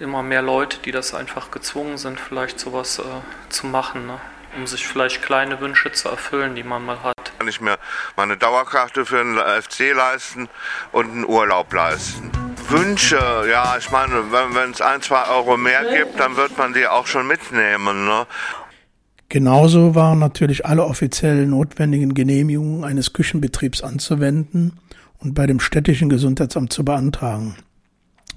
immer 0.01 0.23
mehr 0.23 0.41
Leute, 0.41 0.79
die 0.79 0.91
das 0.91 1.13
einfach 1.13 1.51
gezwungen 1.51 1.97
sind, 1.97 2.19
vielleicht 2.19 2.59
sowas 2.59 2.99
äh, 2.99 3.03
zu 3.49 3.67
machen. 3.67 4.07
Ne? 4.07 4.19
Um 4.57 4.67
sich 4.67 4.87
vielleicht 4.87 5.21
kleine 5.21 5.59
Wünsche 5.61 5.91
zu 5.91 6.09
erfüllen, 6.09 6.55
die 6.55 6.63
man 6.63 6.83
mal 6.83 7.03
hat. 7.03 7.31
Kann 7.37 7.47
ich 7.47 7.61
mir 7.61 7.77
meine 8.15 8.37
Dauerkarte 8.37 9.05
für 9.05 9.19
einen 9.19 9.37
FC 9.37 9.93
leisten 9.95 10.49
und 10.91 11.11
einen 11.11 11.25
Urlaub 11.25 11.71
leisten. 11.71 12.31
Wünsche, 12.69 13.19
ja, 13.49 13.77
ich 13.77 13.91
meine, 13.91 14.31
wenn 14.31 14.71
es 14.71 14.81
ein, 14.81 15.01
zwei 15.01 15.27
Euro 15.29 15.55
mehr 15.55 15.83
gibt, 15.85 16.19
dann 16.19 16.35
wird 16.35 16.57
man 16.57 16.73
die 16.73 16.87
auch 16.87 17.07
schon 17.07 17.27
mitnehmen. 17.27 18.05
Ne? 18.05 18.25
Genauso 19.29 19.95
waren 19.95 20.19
natürlich 20.19 20.65
alle 20.65 20.85
offiziell 20.85 21.45
notwendigen 21.45 22.13
Genehmigungen 22.13 22.83
eines 22.83 23.13
Küchenbetriebs 23.13 23.83
anzuwenden 23.83 24.79
und 25.19 25.33
bei 25.33 25.45
dem 25.45 25.59
städtischen 25.59 26.09
Gesundheitsamt 26.09 26.73
zu 26.73 26.83
beantragen. 26.83 27.55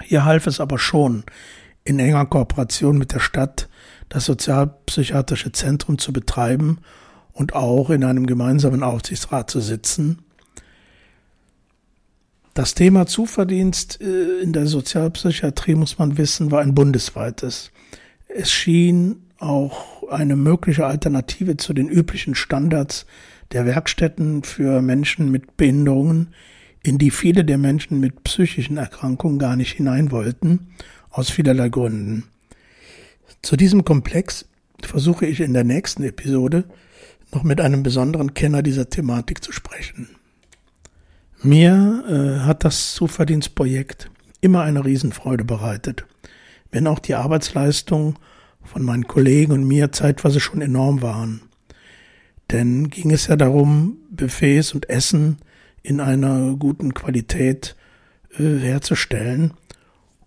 Hier 0.03 0.25
half 0.25 0.47
es 0.47 0.61
aber 0.61 0.79
schon, 0.79 1.25
in 1.84 1.99
enger 1.99 2.26
Kooperation 2.26 2.99
mit 2.99 3.12
der 3.12 3.20
Stadt 3.20 3.68
das 4.08 4.25
sozialpsychiatrische 4.25 5.52
Zentrum 5.52 5.99
zu 5.99 6.12
betreiben 6.12 6.78
und 7.32 7.54
auch 7.54 7.90
in 7.90 8.04
einem 8.04 8.26
gemeinsamen 8.26 8.82
Aufsichtsrat 8.82 9.50
zu 9.50 9.60
sitzen. 9.60 10.18
Das 12.54 12.75
Thema 12.75 13.06
Zuverdienst 13.06 14.00
äh, 14.00 14.40
in 14.40 14.52
der 14.52 14.66
Sozialpsychiatrie, 14.66 15.76
muss 15.76 15.99
man 15.99 16.18
wissen, 16.18 16.50
war 16.50 16.60
ein 16.60 16.75
bundesweites. 16.75 17.70
Es 18.28 18.50
schien 18.50 19.22
auch 19.38 20.02
eine 20.10 20.37
mögliche 20.37 20.87
Alternative 20.87 21.56
zu 21.56 21.72
den 21.72 21.88
üblichen 21.88 22.34
Standards 22.34 23.06
der 23.52 23.64
Werkstätten 23.66 24.42
für 24.42 24.82
Menschen 24.82 25.30
mit 25.30 25.56
Behinderungen, 25.56 26.34
in 26.82 26.99
die 26.99 27.10
viele 27.10 27.44
der 27.44 27.58
Menschen 27.58 28.00
mit 28.00 28.25
psychischen 28.25 28.76
Erkrankungen 28.76 29.38
gar 29.38 29.56
nicht 29.56 29.72
hinein 29.72 30.10
wollten, 30.10 30.68
aus 31.11 31.31
vielerlei 31.31 31.69
Gründen. 31.69 32.25
Zu 33.43 33.57
diesem 33.57 33.85
Komplex 33.85 34.47
versuche 34.83 35.26
ich 35.26 35.40
in 35.40 35.52
der 35.52 35.64
nächsten 35.64 36.02
Episode 36.05 36.64
noch 37.33 37.43
mit 37.43 37.61
einem 37.61 37.83
besonderen 37.83 38.35
Kenner 38.35 38.62
dieser 38.62 38.90
Thematik 38.90 39.43
zu 39.43 39.52
sprechen. 39.52 40.09
Mir 41.43 42.05
äh, 42.09 42.45
hat 42.45 42.64
das 42.64 42.95
Zuverdienstprojekt 42.95 44.11
immer 44.40 44.62
eine 44.62 44.85
Riesenfreude 44.85 45.45
bereitet, 45.45 46.05
wenn 46.71 46.87
auch 46.87 46.99
die 46.99 47.14
Arbeitsleistung 47.14 48.19
von 48.62 48.83
meinen 48.83 49.07
Kollegen 49.07 49.52
und 49.52 49.64
mir 49.67 49.93
zeitweise 49.93 50.40
schon 50.40 50.61
enorm 50.61 51.02
waren. 51.02 51.43
Denn 52.50 52.90
ging 52.90 53.11
es 53.11 53.29
ja 53.29 53.37
darum, 53.37 53.97
Buffets 54.11 54.75
und 54.75 54.90
Essen 54.90 55.38
in 55.83 56.00
einer 56.00 56.57
guten 56.57 56.95
Qualität 56.95 57.76
äh, 58.38 58.59
herzustellen 58.59 59.55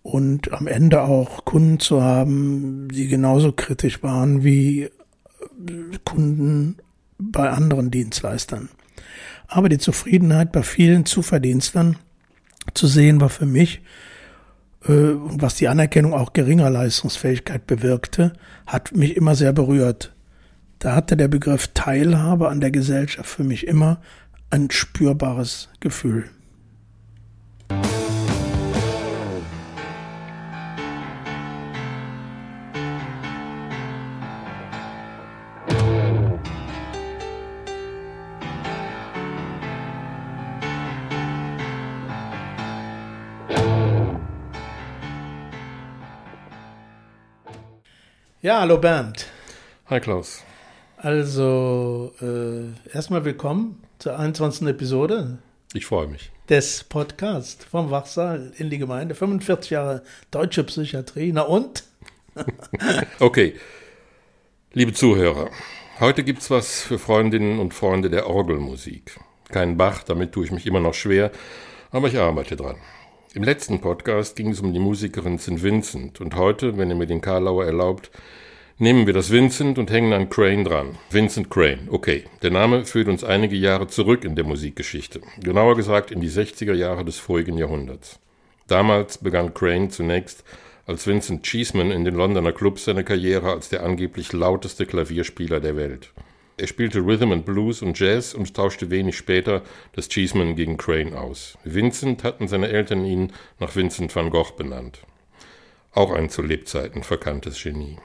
und 0.04 0.52
am 0.52 0.68
Ende 0.68 1.02
auch 1.02 1.46
Kunden 1.46 1.80
zu 1.80 2.04
haben, 2.04 2.90
die 2.90 3.08
genauso 3.08 3.54
kritisch 3.54 4.04
waren 4.04 4.44
wie 4.44 4.84
äh, 4.84 4.90
Kunden 6.04 6.78
bei 7.18 7.50
anderen 7.50 7.90
Dienstleistern. 7.90 8.70
Aber 9.48 9.70
die 9.70 9.78
Zufriedenheit 9.78 10.52
bei 10.52 10.62
vielen 10.62 11.06
Zuverdienstern 11.06 11.98
zu 12.74 12.88
sehen 12.88 13.22
war 13.22 13.30
für 13.30 13.46
mich, 13.46 13.82
äh, 14.84 15.16
was 15.16 15.56
die 15.56 15.70
Anerkennung 15.70 16.14
auch 16.14 16.34
geringer 16.34 16.70
Leistungsfähigkeit 16.70 17.66
bewirkte, 17.66 18.34
hat 18.68 18.96
mich 18.96 19.16
immer 19.16 19.36
sehr 19.36 19.54
berührt. 19.54 20.14
Da 20.80 20.96
hatte 20.96 21.16
der 21.16 21.30
Begriff 21.30 21.70
Teilhabe 21.74 22.50
an 22.50 22.60
der 22.60 22.72
Gesellschaft 22.72 23.30
für 23.30 23.46
mich 23.46 23.68
immer 23.68 24.02
ein 24.50 24.70
spürbares 24.70 25.70
Gefühl. 25.80 26.30
Ja, 48.44 48.60
hallo 48.60 48.78
Bernd. 48.78 49.28
Hi 49.86 50.02
Klaus. 50.02 50.44
Also, 50.98 52.12
äh, 52.22 52.94
erstmal 52.94 53.24
willkommen 53.24 53.82
zur 54.00 54.20
21. 54.20 54.68
Episode. 54.68 55.38
Ich 55.74 55.86
freue 55.86 56.08
mich. 56.08 56.30
Des 56.50 56.84
Podcasts 56.84 57.64
vom 57.64 57.90
Wachsaal 57.90 58.52
in 58.58 58.70
die 58.70 58.80
Gemeinde. 58.80 59.16
45 59.16 59.72
Jahre 59.72 60.04
deutsche 60.30 60.66
Psychiatrie. 60.66 61.32
Na 61.32 61.44
und? 61.44 61.86
okay. 63.22 63.56
Liebe 64.74 64.92
Zuhörer, 64.92 65.50
heute 66.02 66.26
gibt's 66.26 66.50
was 66.50 66.82
für 66.82 67.00
Freundinnen 67.00 67.60
und 67.60 67.74
Freunde 67.74 68.10
der 68.10 68.28
Orgelmusik. 68.28 69.22
Kein 69.48 69.78
Bach, 69.78 70.04
damit 70.04 70.34
tue 70.34 70.44
ich 70.44 70.52
mich 70.52 70.68
immer 70.68 70.82
noch 70.82 70.96
schwer, 70.96 71.32
aber 71.92 72.10
ich 72.10 72.18
arbeite 72.18 72.58
dran. 72.58 72.76
Im 73.36 73.42
letzten 73.42 73.82
Podcast 73.82 74.36
ging 74.36 74.52
es 74.52 74.62
um 74.62 74.74
die 74.74 74.80
Musikerin 74.80 75.40
St. 75.40 75.64
Vincent 75.64 76.22
und 76.22 76.36
heute, 76.36 76.78
wenn 76.78 76.90
ihr 76.90 76.96
mir 76.96 77.08
den 77.08 77.20
Karlauer 77.20 77.66
erlaubt, 77.66 78.12
nehmen 78.78 79.08
wir 79.08 79.14
das 79.14 79.32
Vincent 79.32 79.80
und 79.80 79.90
hängen 79.90 80.14
an 80.14 80.30
Crane 80.30 80.64
dran. 80.64 81.00
Vincent 81.10 81.50
Crane, 81.50 81.88
okay. 81.90 82.26
Der 82.44 82.52
Name 82.52 82.86
führt 82.86 83.08
uns 83.08 83.24
einige 83.24 83.56
Jahre 83.56 83.88
zurück 83.88 84.24
in 84.24 84.36
der 84.36 84.46
Musikgeschichte. 84.46 85.20
Genauer 85.40 85.76
gesagt 85.76 86.12
in 86.12 86.22
die 86.22 86.30
60er 86.30 86.76
Jahre 86.76 87.04
des 87.04 87.18
vorigen 87.18 87.58
Jahrhunderts. 87.58 88.20
Damals 88.68 89.18
begann 89.18 89.56
Crane 89.56 89.90
zunächst 89.90 90.44
als 90.86 91.08
Vincent 91.08 91.42
Cheeseman 91.42 91.90
in 91.90 92.06
den 92.06 92.14
Londoner 92.14 92.52
Clubs 92.52 92.86
seine 92.86 93.04
Karriere 93.04 93.52
als 93.52 93.68
der 93.68 93.82
angeblich 93.82 94.32
lauteste 94.32 94.86
Klavierspieler 94.86 95.60
der 95.60 95.76
Welt. 95.76 96.12
Er 96.56 96.68
spielte 96.68 97.00
Rhythm 97.00 97.32
and 97.32 97.46
Blues 97.46 97.82
und 97.82 97.98
Jazz 97.98 98.36
und 98.36 98.54
tauschte 98.54 98.92
wenig 98.92 99.18
später 99.18 99.64
das 99.94 100.08
Cheeseman 100.08 100.56
gegen 100.56 100.78
Crane 100.78 101.16
aus. 101.16 101.58
Vincent 101.64 102.24
hatten 102.24 102.48
seine 102.48 102.70
Eltern 102.70 103.06
ihn 103.06 103.34
nach 103.60 103.76
Vincent 103.76 104.16
van 104.16 104.30
Gogh 104.30 104.56
benannt. 104.56 105.00
Auch 105.92 106.12
ein 106.12 106.30
zu 106.30 106.44
Lebzeiten 106.44 107.04
verkanntes 107.04 107.62
Genie. 107.62 107.98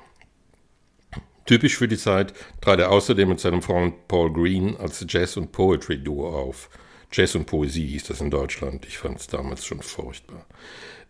Typisch 1.44 1.76
für 1.76 1.88
die 1.88 1.96
Zeit 1.96 2.34
trat 2.61 2.78
er 2.78 2.90
außerdem 2.90 3.28
mit 3.28 3.40
seinem 3.40 3.62
Freund 3.62 4.08
Paul 4.08 4.32
Green 4.32 4.76
als 4.76 5.04
Jazz- 5.08 5.37
und 5.37 5.52
Poetry-Duo 5.52 6.28
auf. 6.28 6.70
Jazz 7.11 7.35
und 7.35 7.47
Poesie 7.47 7.87
hieß 7.87 8.05
das 8.05 8.21
in 8.21 8.31
Deutschland. 8.31 8.87
Ich 8.87 8.99
fand 8.99 9.18
es 9.18 9.27
damals 9.27 9.64
schon 9.64 9.81
furchtbar. 9.81 10.47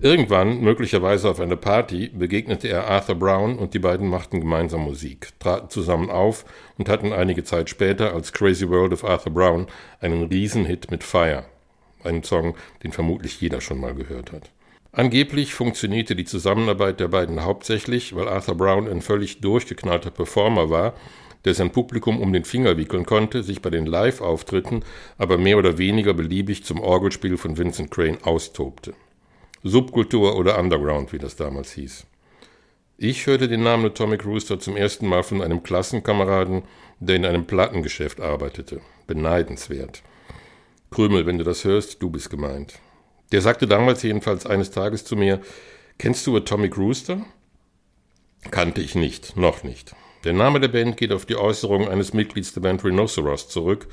Irgendwann, 0.01 0.61
möglicherweise 0.61 1.29
auf 1.29 1.41
einer 1.41 1.57
Party, 1.57 2.09
begegnete 2.09 2.69
er 2.69 2.87
Arthur 2.87 3.17
Brown 3.17 3.59
und 3.59 3.75
die 3.75 3.81
beiden 3.81 4.09
machten 4.09 4.41
gemeinsam 4.41 4.83
Musik, 4.83 5.33
traten 5.41 5.71
zusammen 5.71 6.09
auf 6.09 6.45
und 6.79 6.89
hatten 6.89 7.13
einige 7.13 7.43
Zeit 7.43 7.69
später 7.69 8.15
als 8.15 8.33
Crazy 8.33 8.69
World 8.69 8.93
of 8.93 9.05
Arthur 9.05 9.33
Brown 9.33 9.67
einen 10.01 10.23
Riesenhit 10.25 10.93
mit 10.93 11.03
Fire. 11.03 11.47
Einen 12.05 12.23
Song, 12.23 12.55
den 12.85 12.93
vermutlich 12.93 13.41
jeder 13.41 13.61
schon 13.61 13.81
mal 13.81 13.95
gehört 13.95 14.31
hat. 14.31 14.51
Angeblich 14.93 15.53
funktionierte 15.53 16.15
die 16.15 16.25
Zusammenarbeit 16.25 17.01
der 17.01 17.09
beiden 17.09 17.45
hauptsächlich, 17.45 18.15
weil 18.15 18.29
Arthur 18.29 18.57
Brown 18.57 18.89
ein 18.89 19.03
völlig 19.03 19.41
durchgeknallter 19.41 20.11
Performer 20.11 20.71
war, 20.71 20.95
der 21.44 21.55
sein 21.55 21.70
Publikum 21.70 22.20
um 22.20 22.33
den 22.33 22.44
Finger 22.44 22.77
wickeln 22.77 23.07
konnte, 23.07 23.42
sich 23.42 23.62
bei 23.62 23.70
den 23.70 23.87
Live-Auftritten 23.87 24.85
aber 25.16 25.38
mehr 25.38 25.59
oder 25.59 25.79
weniger 25.79 26.14
beliebig 26.14 26.64
zum 26.64 26.81
Orgelspiel 26.81 27.37
von 27.37 27.57
Vincent 27.57 27.90
Crane 27.90 28.18
austobte. 28.22 28.94
Subkultur 29.62 30.37
oder 30.37 30.59
Underground, 30.59 31.12
wie 31.12 31.18
das 31.18 31.37
damals 31.37 31.72
hieß. 31.72 32.07
Ich 32.96 33.27
hörte 33.27 33.48
den 33.48 33.62
Namen 33.62 33.87
Atomic 33.87 34.24
Rooster 34.24 34.59
zum 34.59 34.77
ersten 34.77 35.07
Mal 35.07 35.22
von 35.22 35.42
einem 35.42 35.62
Klassenkameraden, 35.62 36.62
der 37.01 37.16
in 37.16 37.24
einem 37.24 37.46
Plattengeschäft 37.46 38.20
arbeitete. 38.20 38.81
Beneidenswert. 39.07 40.03
Krümel, 40.90 41.27
wenn 41.27 41.38
du 41.38 41.44
das 41.44 41.64
hörst, 41.64 42.03
du 42.03 42.11
bist 42.11 42.31
gemeint. 42.31 42.81
Der 43.31 43.40
sagte 43.40 43.66
damals 43.66 44.03
jedenfalls 44.03 44.46
eines 44.46 44.70
Tages 44.70 45.05
zu 45.05 45.16
mir, 45.16 45.40
kennst 45.98 46.27
du 46.27 46.37
Atomic 46.37 46.77
Rooster? 46.77 47.24
Kannte 48.51 48.81
ich 48.81 48.94
nicht, 48.94 49.37
noch 49.37 49.64
nicht. 49.64 49.94
Der 50.24 50.33
Name 50.33 50.59
der 50.59 50.68
Band 50.68 50.96
geht 50.96 51.12
auf 51.12 51.26
die 51.26 51.37
Äußerung 51.37 51.88
eines 51.88 52.12
Mitglieds 52.12 52.52
der 52.52 52.61
Band 52.61 52.85
Rhinoceros 52.85 53.48
zurück, 53.48 53.87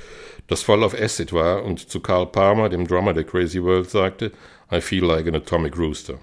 das 0.48 0.62
voll 0.62 0.82
auf 0.82 0.92
Acid 0.92 1.32
war 1.32 1.62
und 1.64 1.88
zu 1.88 2.00
Carl 2.00 2.26
Palmer, 2.26 2.68
dem 2.68 2.86
Drummer 2.86 3.12
der 3.12 3.22
Crazy 3.22 3.62
World, 3.62 3.88
sagte, 3.88 4.32
I 4.72 4.80
feel 4.80 5.04
like 5.04 5.28
an 5.28 5.36
atomic 5.36 5.78
rooster. 5.78 6.18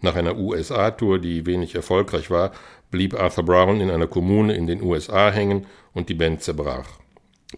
Nach 0.00 0.16
einer 0.16 0.38
USA-Tour, 0.38 1.18
die 1.18 1.44
wenig 1.44 1.74
erfolgreich 1.74 2.30
war, 2.30 2.52
blieb 2.90 3.20
Arthur 3.20 3.44
Brown 3.44 3.80
in 3.80 3.90
einer 3.90 4.06
Kommune 4.06 4.54
in 4.54 4.66
den 4.66 4.82
USA 4.82 5.30
hängen 5.30 5.66
und 5.92 6.08
die 6.08 6.14
Band 6.14 6.42
zerbrach. 6.42 6.88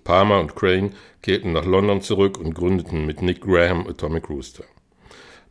Palmer 0.02 0.40
und 0.40 0.56
Crane 0.56 0.94
kehrten 1.22 1.52
nach 1.52 1.64
London 1.64 2.00
zurück 2.00 2.38
und 2.38 2.54
gründeten 2.54 3.06
mit 3.06 3.22
Nick 3.22 3.42
Graham 3.42 3.87
Atomic 3.87 4.28
Rooster. 4.28 4.64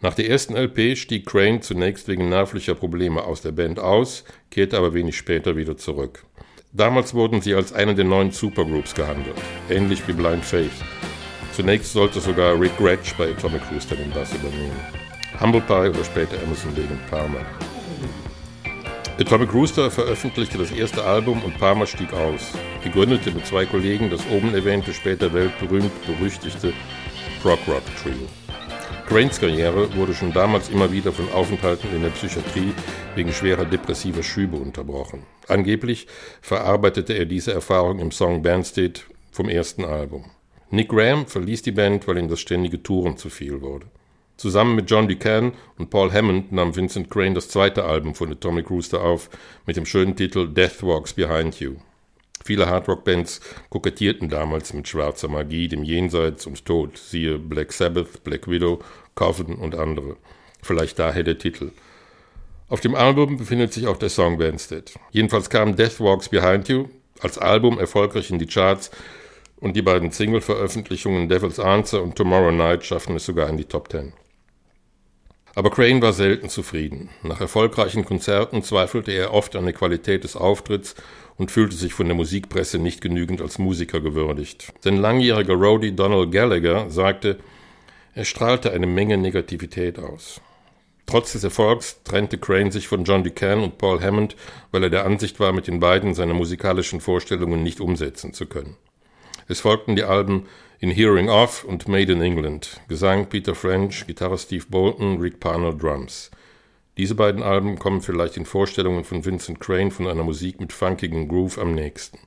Nach 0.01 0.13
der 0.13 0.29
ersten 0.29 0.55
LP 0.55 0.97
stieg 0.97 1.25
Crane 1.25 1.61
zunächst 1.61 2.07
wegen 2.07 2.29
nervlicher 2.29 2.73
Probleme 2.73 3.23
aus 3.23 3.41
der 3.41 3.51
Band 3.51 3.79
aus, 3.79 4.23
kehrte 4.49 4.77
aber 4.77 4.93
wenig 4.93 5.17
später 5.17 5.57
wieder 5.57 5.75
zurück. 5.75 6.23
Damals 6.71 7.13
wurden 7.13 7.41
sie 7.41 7.53
als 7.53 7.73
eine 7.73 7.95
der 7.95 8.05
neuen 8.05 8.31
Supergroups 8.31 8.95
gehandelt, 8.95 9.35
ähnlich 9.69 10.07
wie 10.07 10.13
Blind 10.13 10.45
Faith. 10.45 10.71
Zunächst 11.51 11.91
sollte 11.91 12.21
sogar 12.21 12.57
Rick 12.59 12.77
Gretsch 12.77 13.13
bei 13.17 13.29
Atomic 13.29 13.63
Rooster 13.73 13.97
den 13.97 14.11
Bass 14.11 14.33
übernehmen. 14.33 14.79
Humble 15.41 15.61
Pie 15.61 15.89
oder 15.89 16.03
später 16.05 16.41
Emerson 16.43 16.73
Lake 16.77 16.93
und 16.93 17.05
Palmer. 17.09 17.45
Atomic 19.19 19.53
Rooster 19.53 19.91
veröffentlichte 19.91 20.57
das 20.57 20.71
erste 20.71 21.03
Album 21.03 21.43
und 21.43 21.57
Palmer 21.57 21.85
stieg 21.85 22.13
aus. 22.13 22.53
Er 22.85 22.91
gründete 22.91 23.31
mit 23.31 23.45
zwei 23.45 23.65
Kollegen 23.65 24.09
das 24.09 24.21
oben 24.31 24.53
erwähnte, 24.53 24.93
später 24.93 25.33
weltberühmt 25.33 25.91
berüchtigte 26.05 26.71
Prog 27.41 27.59
Rock 27.67 27.83
Trio. 28.01 28.29
Cranes 29.09 29.39
Karriere 29.39 29.95
wurde 29.95 30.13
schon 30.13 30.33
damals 30.33 30.69
immer 30.69 30.91
wieder 30.91 31.11
von 31.11 31.31
Aufenthalten 31.31 31.89
in 31.95 32.03
der 32.03 32.11
Psychiatrie 32.11 32.73
wegen 33.15 33.33
schwerer 33.33 33.65
depressiver 33.65 34.21
Schübe 34.21 34.57
unterbrochen. 34.57 35.23
Angeblich 35.47 36.05
verarbeitete 36.43 37.13
er 37.13 37.25
diese 37.25 37.51
Erfahrung 37.51 37.97
im 37.97 38.11
Song 38.11 38.43
Bandstead 38.43 39.07
vom 39.31 39.49
ersten 39.49 39.83
Album. 39.83 40.25
Nick 40.69 40.89
Graham 40.89 41.25
verließ 41.25 41.63
die 41.63 41.71
Band, 41.71 42.07
weil 42.07 42.19
ihm 42.19 42.27
das 42.27 42.39
ständige 42.39 42.83
Touren 42.83 43.17
zu 43.17 43.31
viel 43.31 43.61
wurde. 43.61 43.87
Zusammen 44.37 44.75
mit 44.75 44.91
John 44.91 45.07
Ducan 45.07 45.53
und 45.79 45.89
Paul 45.89 46.13
Hammond 46.13 46.51
nahm 46.51 46.75
Vincent 46.75 47.09
Crane 47.09 47.33
das 47.33 47.49
zweite 47.49 47.85
Album 47.85 48.13
von 48.13 48.31
Atomic 48.31 48.69
Rooster 48.69 49.01
auf 49.01 49.31
mit 49.65 49.75
dem 49.75 49.87
schönen 49.87 50.15
Titel 50.15 50.47
Death 50.47 50.83
Walks 50.83 51.13
Behind 51.13 51.59
You. 51.59 51.77
Viele 52.43 52.67
Hardrock-Bands 52.67 53.41
kokettierten 53.69 54.29
damals 54.29 54.73
mit 54.73 54.87
schwarzer 54.87 55.27
Magie, 55.27 55.67
dem 55.67 55.83
Jenseits 55.83 56.45
und 56.45 56.65
Tod, 56.65 56.97
siehe 56.97 57.37
Black 57.37 57.71
Sabbath, 57.73 58.23
Black 58.23 58.47
Widow, 58.47 58.79
Coven 59.15 59.55
und 59.55 59.75
andere. 59.75 60.17
Vielleicht 60.61 60.99
daher 60.99 61.23
der 61.23 61.37
Titel. 61.37 61.71
Auf 62.69 62.81
dem 62.81 62.95
Album 62.95 63.37
befindet 63.37 63.73
sich 63.73 63.87
auch 63.87 63.97
der 63.97 64.09
Song 64.09 64.37
Bandstead. 64.37 64.93
Jedenfalls 65.11 65.49
kam 65.49 65.75
Death 65.75 65.99
Walks 65.99 66.29
Behind 66.29 66.67
You 66.69 66.87
als 67.19 67.37
Album 67.37 67.79
erfolgreich 67.79 68.29
in 68.29 68.39
die 68.39 68.45
Charts 68.45 68.91
und 69.57 69.75
die 69.75 69.81
beiden 69.81 70.11
Single-Veröffentlichungen 70.11 71.27
Devil's 71.27 71.59
Answer 71.59 72.01
und 72.01 72.15
Tomorrow 72.15 72.51
Night 72.51 72.85
schaffen 72.85 73.15
es 73.15 73.25
sogar 73.25 73.49
in 73.49 73.57
die 73.57 73.65
Top 73.65 73.89
Ten. 73.89 74.13
Aber 75.55 75.71
Crane 75.71 76.01
war 76.01 76.13
selten 76.13 76.47
zufrieden. 76.47 77.09
Nach 77.23 77.41
erfolgreichen 77.41 78.05
Konzerten 78.05 78.63
zweifelte 78.63 79.11
er 79.11 79.33
oft 79.33 79.55
an 79.55 79.65
der 79.65 79.73
Qualität 79.73 80.23
des 80.23 80.35
Auftritts 80.35 80.95
und 81.39 81.49
fühlte 81.49 81.75
sich 81.75 81.93
von 81.93 82.05
der 82.05 82.15
Musikpresse 82.15 82.77
nicht 82.77 83.01
genügend 83.01 83.41
als 83.41 83.57
Musiker 83.57 84.01
gewürdigt. 84.01 84.71
Sein 84.81 84.97
langjähriger 84.97 85.55
Roadie 85.55 85.95
Donald 85.95 86.31
Gallagher 86.31 86.91
sagte, 86.91 87.39
er 88.13 88.25
strahlte 88.25 88.73
eine 88.73 88.85
Menge 88.85 89.17
Negativität 89.17 89.97
aus. 89.97 90.41
Trotz 91.05 91.31
des 91.31 91.45
Erfolgs 91.45 92.03
trennte 92.03 92.37
Crane 92.37 92.71
sich 92.71 92.87
von 92.87 93.05
John 93.05 93.23
Ducan 93.23 93.63
und 93.63 93.77
Paul 93.77 94.01
Hammond, 94.01 94.35
weil 94.71 94.83
er 94.83 94.89
der 94.89 95.05
Ansicht 95.05 95.39
war, 95.39 95.53
mit 95.53 95.67
den 95.67 95.79
beiden 95.79 96.13
seine 96.13 96.33
musikalischen 96.33 96.99
Vorstellungen 96.99 97.63
nicht 97.63 97.79
umsetzen 97.79 98.33
zu 98.33 98.45
können. 98.45 98.75
Es 99.47 99.61
folgten 99.61 99.95
die 99.95 100.03
Alben 100.03 100.45
In 100.79 100.91
Hearing 100.91 101.29
Off 101.29 101.63
und 101.63 101.87
Made 101.87 102.11
in 102.11 102.21
England, 102.21 102.81
Gesang 102.89 103.27
Peter 103.27 103.55
French, 103.55 104.05
Gitarre 104.05 104.37
Steve 104.37 104.65
Bolton, 104.69 105.19
Rick 105.19 105.39
Parnell 105.39 105.75
Drums. 105.75 106.29
Diese 106.99 107.15
beiden 107.15 107.43
Alben 107.43 107.79
kommen 107.79 108.01
vielleicht 108.01 108.35
in 108.35 108.45
Vorstellungen 108.45 109.05
von 109.05 109.23
Vincent 109.23 109.61
Crane 109.61 109.89
von 109.89 110.05
einer 110.05 110.25
Musik 110.25 110.59
mit 110.59 110.73
funkigem 110.73 111.29
Groove 111.29 111.57
am 111.57 111.73
nächsten. 111.73 112.19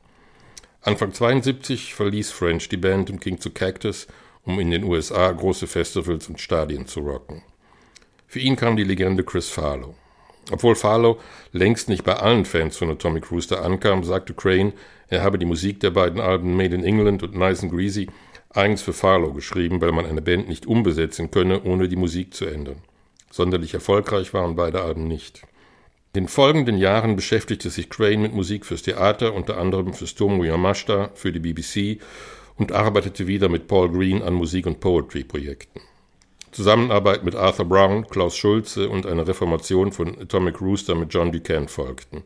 Anfang 0.81 1.13
72 1.13 1.93
verließ 1.93 2.31
French 2.31 2.71
die 2.71 2.79
Band 2.79 3.11
und 3.11 3.21
ging 3.21 3.39
zu 3.39 3.51
Cactus, 3.51 4.07
um 4.47 4.59
in 4.59 4.71
den 4.71 4.85
USA 4.85 5.31
große 5.31 5.67
Festivals 5.67 6.27
und 6.31 6.41
Stadien 6.41 6.87
zu 6.87 7.01
rocken. 7.01 7.43
Für 8.27 8.39
ihn 8.39 8.57
kam 8.57 8.79
die 8.79 8.85
Legende 8.85 9.25
Chris 9.25 9.51
Farlow. 9.51 9.95
Obwohl 10.51 10.75
Farlow 10.75 11.21
längst 11.53 11.91
nicht 11.91 12.05
bei 12.05 12.15
allen 12.15 12.47
Fans 12.47 12.79
von 12.79 12.89
Atomic 12.89 13.31
Rooster 13.31 13.63
ankam, 13.63 14.05
sagte 14.05 14.33
Crane, 14.33 14.73
er 15.09 15.23
habe 15.23 15.39
die 15.39 15.45
Musik 15.45 15.81
der 15.81 15.91
beiden 15.91 16.19
Alben 16.19 16.57
Made 16.57 16.75
in 16.75 16.83
England 16.83 17.23
und 17.23 17.37
Nice 17.37 17.63
and 17.63 17.73
Greasy 17.73 18.09
eigens 18.49 18.81
für 18.81 18.95
Farlow 18.95 19.35
geschrieben, 19.35 19.83
weil 19.83 19.93
man 19.93 20.07
eine 20.07 20.23
Band 20.23 20.49
nicht 20.49 20.65
umbesetzen 20.65 21.31
könne, 21.31 21.63
ohne 21.63 21.89
die 21.89 21.97
Musik 21.97 22.33
zu 22.33 22.47
ändern. 22.47 22.77
Sonderlich 23.33 23.73
erfolgreich 23.73 24.35
waren 24.35 24.57
beide 24.57 24.83
Alben 24.83 25.09
nicht. 25.09 25.43
In 26.13 26.25
den 26.25 26.29
folgenden 26.29 26.77
Jahren 26.77 27.17
beschäftigte 27.17 27.71
sich 27.71 27.89
Crane 27.89 28.21
mit 28.21 28.35
Musik 28.35 28.67
fürs 28.67 28.83
Theater, 28.83 29.33
unter 29.33 29.57
anderem 29.57 29.95
für 29.95 30.07
Stomu 30.07 30.45
Yamashita, 30.45 31.11
für 31.15 31.33
die 31.33 31.39
BBC 31.39 32.03
und 32.59 32.73
arbeitete 32.73 33.27
wieder 33.27 33.49
mit 33.49 33.69
Paul 33.69 33.91
Green 33.91 34.21
an 34.21 34.35
Musik- 34.35 34.67
und 34.67 34.81
Poetry-Projekten. 34.81 35.81
Zusammenarbeit 36.51 37.25
mit 37.25 37.35
Arthur 37.35 37.65
Brown, 37.65 38.07
Klaus 38.07 38.37
Schulze 38.37 38.91
und 38.91 39.07
eine 39.07 39.27
Reformation 39.27 39.93
von 39.93 40.21
Atomic 40.21 40.61
Rooster 40.61 40.95
mit 40.95 41.15
John 41.15 41.33
Ducan 41.33 41.69
folgten. 41.69 42.25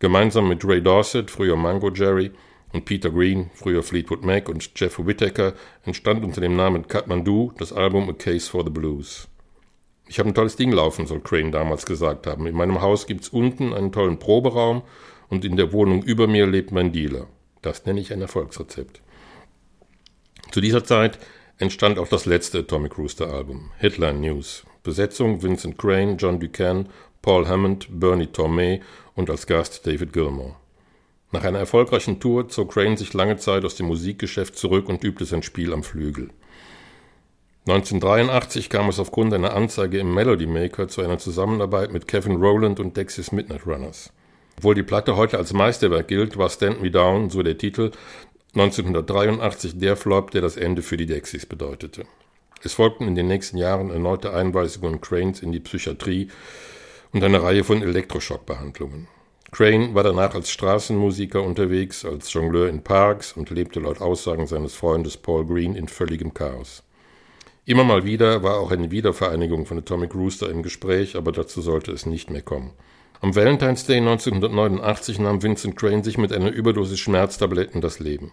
Gemeinsam 0.00 0.48
mit 0.48 0.62
Ray 0.66 0.82
Dorset, 0.82 1.30
früher 1.30 1.56
Mango 1.56 1.90
Jerry, 1.90 2.30
und 2.74 2.84
Peter 2.84 3.08
Green, 3.08 3.48
früher 3.54 3.82
Fleetwood 3.82 4.22
Mac, 4.22 4.50
und 4.50 4.70
Jeff 4.78 4.98
Whittaker 4.98 5.54
entstand 5.86 6.22
unter 6.22 6.42
dem 6.42 6.56
Namen 6.56 6.86
Kathmandu 6.86 7.52
das 7.56 7.72
Album 7.72 8.10
A 8.10 8.12
Case 8.12 8.50
for 8.50 8.62
the 8.62 8.70
Blues. 8.70 9.28
Ich 10.08 10.18
habe 10.18 10.28
ein 10.28 10.34
tolles 10.34 10.56
Ding 10.56 10.72
laufen, 10.72 11.06
soll 11.06 11.20
Crane 11.20 11.50
damals 11.50 11.84
gesagt 11.84 12.26
haben. 12.26 12.46
In 12.46 12.54
meinem 12.54 12.80
Haus 12.80 13.06
gibt's 13.06 13.28
unten 13.28 13.72
einen 13.72 13.92
tollen 13.92 14.18
Proberaum 14.18 14.82
und 15.28 15.44
in 15.44 15.56
der 15.56 15.72
Wohnung 15.72 16.02
über 16.02 16.26
mir 16.26 16.46
lebt 16.46 16.70
mein 16.70 16.92
Dealer. 16.92 17.26
Das 17.62 17.84
nenne 17.86 18.00
ich 18.00 18.12
ein 18.12 18.20
Erfolgsrezept. 18.20 19.02
Zu 20.52 20.60
dieser 20.60 20.84
Zeit 20.84 21.18
entstand 21.58 21.98
auch 21.98 22.08
das 22.08 22.26
letzte 22.26 22.60
Atomic 22.60 22.96
Rooster 22.98 23.28
Album, 23.32 23.72
Headline 23.78 24.20
News. 24.20 24.64
Besetzung 24.84 25.42
Vincent 25.42 25.78
Crane, 25.78 26.16
John 26.16 26.38
Ducan, 26.38 26.88
Paul 27.20 27.48
Hammond, 27.48 27.88
Bernie 27.90 28.28
Tormé 28.28 28.82
und 29.16 29.28
als 29.30 29.48
Gast 29.48 29.84
David 29.84 30.12
Gilmour. 30.12 30.54
Nach 31.32 31.42
einer 31.42 31.58
erfolgreichen 31.58 32.20
Tour 32.20 32.48
zog 32.48 32.72
Crane 32.72 32.96
sich 32.96 33.12
lange 33.12 33.36
Zeit 33.36 33.64
aus 33.64 33.74
dem 33.74 33.86
Musikgeschäft 33.86 34.56
zurück 34.56 34.88
und 34.88 35.02
übte 35.02 35.24
sein 35.24 35.42
Spiel 35.42 35.72
am 35.72 35.82
Flügel. 35.82 36.30
1983 37.68 38.70
kam 38.70 38.88
es 38.88 39.00
aufgrund 39.00 39.34
einer 39.34 39.52
Anzeige 39.52 39.98
im 39.98 40.14
Melody 40.14 40.46
Maker 40.46 40.86
zu 40.86 41.02
einer 41.02 41.18
Zusammenarbeit 41.18 41.92
mit 41.92 42.06
Kevin 42.06 42.36
Rowland 42.36 42.78
und 42.78 42.96
Dexys 42.96 43.32
Midnight 43.32 43.66
Runners. 43.66 44.12
Obwohl 44.56 44.76
die 44.76 44.84
Platte 44.84 45.16
heute 45.16 45.36
als 45.36 45.52
Meisterwerk 45.52 46.06
gilt, 46.06 46.36
war 46.38 46.48
Stand 46.48 46.80
Me 46.80 46.92
Down, 46.92 47.28
so 47.28 47.42
der 47.42 47.58
Titel, 47.58 47.90
1983 48.54 49.80
der 49.80 49.96
Flop, 49.96 50.30
der 50.30 50.42
das 50.42 50.56
Ende 50.56 50.80
für 50.80 50.96
die 50.96 51.06
Dexys 51.06 51.44
bedeutete. 51.44 52.04
Es 52.62 52.74
folgten 52.74 53.08
in 53.08 53.16
den 53.16 53.26
nächsten 53.26 53.56
Jahren 53.56 53.90
erneute 53.90 54.32
Einweisungen 54.32 55.00
Cranes 55.00 55.42
in 55.42 55.50
die 55.50 55.60
Psychiatrie, 55.60 56.28
und 57.12 57.24
eine 57.24 57.42
Reihe 57.42 57.64
von 57.64 57.82
Elektroschockbehandlungen. 57.82 59.08
Crane 59.50 59.94
war 59.94 60.04
danach 60.04 60.34
als 60.34 60.50
Straßenmusiker 60.50 61.42
unterwegs, 61.42 62.04
als 62.04 62.32
Jongleur 62.32 62.68
in 62.68 62.82
Parks 62.82 63.32
und 63.32 63.50
lebte 63.50 63.80
laut 63.80 64.00
Aussagen 64.00 64.46
seines 64.46 64.74
Freundes 64.74 65.16
Paul 65.16 65.46
Green 65.46 65.74
in 65.74 65.88
völligem 65.88 66.32
Chaos. 66.32 66.84
Immer 67.68 67.82
mal 67.82 68.04
wieder 68.04 68.44
war 68.44 68.60
auch 68.60 68.70
eine 68.70 68.92
Wiedervereinigung 68.92 69.66
von 69.66 69.78
Atomic 69.78 70.14
Rooster 70.14 70.48
im 70.48 70.62
Gespräch, 70.62 71.16
aber 71.16 71.32
dazu 71.32 71.60
sollte 71.60 71.90
es 71.90 72.06
nicht 72.06 72.30
mehr 72.30 72.40
kommen. 72.40 72.70
Am 73.20 73.34
Valentine's 73.34 73.84
Day 73.84 73.96
1989 73.96 75.18
nahm 75.18 75.42
Vincent 75.42 75.74
Crane 75.74 76.04
sich 76.04 76.16
mit 76.16 76.32
einer 76.32 76.52
Überdosis 76.52 77.00
Schmerztabletten 77.00 77.80
das 77.80 77.98
Leben. 77.98 78.30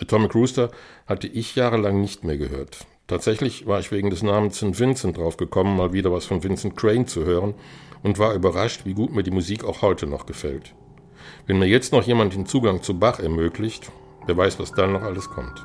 Atomic 0.00 0.34
Rooster 0.34 0.72
hatte 1.06 1.28
ich 1.28 1.54
jahrelang 1.54 2.00
nicht 2.00 2.24
mehr 2.24 2.38
gehört. 2.38 2.86
Tatsächlich 3.06 3.68
war 3.68 3.78
ich 3.78 3.92
wegen 3.92 4.10
des 4.10 4.24
Namens 4.24 4.56
St. 4.56 4.80
Vincent 4.80 5.16
draufgekommen, 5.16 5.76
mal 5.76 5.92
wieder 5.92 6.10
was 6.10 6.24
von 6.24 6.42
Vincent 6.42 6.76
Crane 6.76 7.06
zu 7.06 7.24
hören 7.24 7.54
und 8.02 8.18
war 8.18 8.34
überrascht, 8.34 8.80
wie 8.84 8.94
gut 8.94 9.14
mir 9.14 9.22
die 9.22 9.30
Musik 9.30 9.62
auch 9.62 9.80
heute 9.82 10.08
noch 10.08 10.26
gefällt. 10.26 10.74
Wenn 11.46 11.60
mir 11.60 11.66
jetzt 11.66 11.92
noch 11.92 12.02
jemand 12.02 12.34
den 12.34 12.46
Zugang 12.46 12.82
zu 12.82 12.98
Bach 12.98 13.20
ermöglicht, 13.20 13.92
wer 14.26 14.36
weiß, 14.36 14.58
was 14.58 14.72
dann 14.72 14.92
noch 14.92 15.02
alles 15.02 15.28
kommt. 15.30 15.64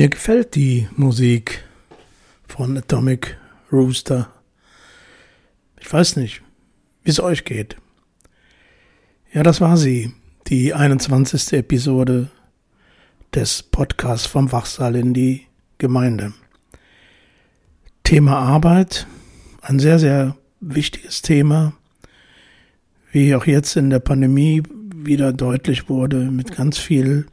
Mir 0.00 0.08
gefällt 0.08 0.54
die 0.54 0.88
Musik 0.96 1.62
von 2.48 2.74
Atomic 2.78 3.36
Rooster. 3.70 4.32
Ich 5.78 5.92
weiß 5.92 6.16
nicht, 6.16 6.40
wie 7.02 7.10
es 7.10 7.20
euch 7.20 7.44
geht. 7.44 7.76
Ja, 9.30 9.42
das 9.42 9.60
war 9.60 9.76
sie, 9.76 10.14
die 10.46 10.72
21. 10.72 11.52
Episode 11.52 12.30
des 13.34 13.62
Podcasts 13.62 14.26
vom 14.26 14.50
Wachsaal 14.52 14.96
in 14.96 15.12
die 15.12 15.42
Gemeinde. 15.76 16.32
Thema 18.02 18.38
Arbeit, 18.38 19.06
ein 19.60 19.78
sehr, 19.78 19.98
sehr 19.98 20.34
wichtiges 20.60 21.20
Thema, 21.20 21.74
wie 23.12 23.34
auch 23.34 23.44
jetzt 23.44 23.76
in 23.76 23.90
der 23.90 24.00
Pandemie 24.00 24.62
wieder 24.94 25.34
deutlich 25.34 25.90
wurde, 25.90 26.30
mit 26.30 26.56
ganz 26.56 26.78
viel 26.78 27.26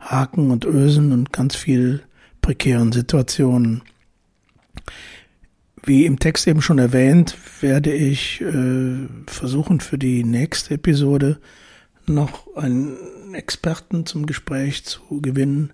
Haken 0.00 0.50
und 0.50 0.64
Ösen 0.64 1.12
und 1.12 1.32
ganz 1.32 1.56
viel 1.56 2.02
prekären 2.42 2.92
Situationen. 2.92 3.82
Wie 5.82 6.04
im 6.04 6.18
Text 6.18 6.46
eben 6.46 6.62
schon 6.62 6.78
erwähnt, 6.78 7.36
werde 7.60 7.92
ich 7.92 8.40
äh, 8.40 9.06
versuchen 9.26 9.80
für 9.80 9.98
die 9.98 10.24
nächste 10.24 10.74
Episode 10.74 11.38
noch 12.06 12.56
einen 12.56 13.34
Experten 13.34 14.06
zum 14.06 14.26
Gespräch 14.26 14.84
zu 14.84 15.20
gewinnen, 15.20 15.72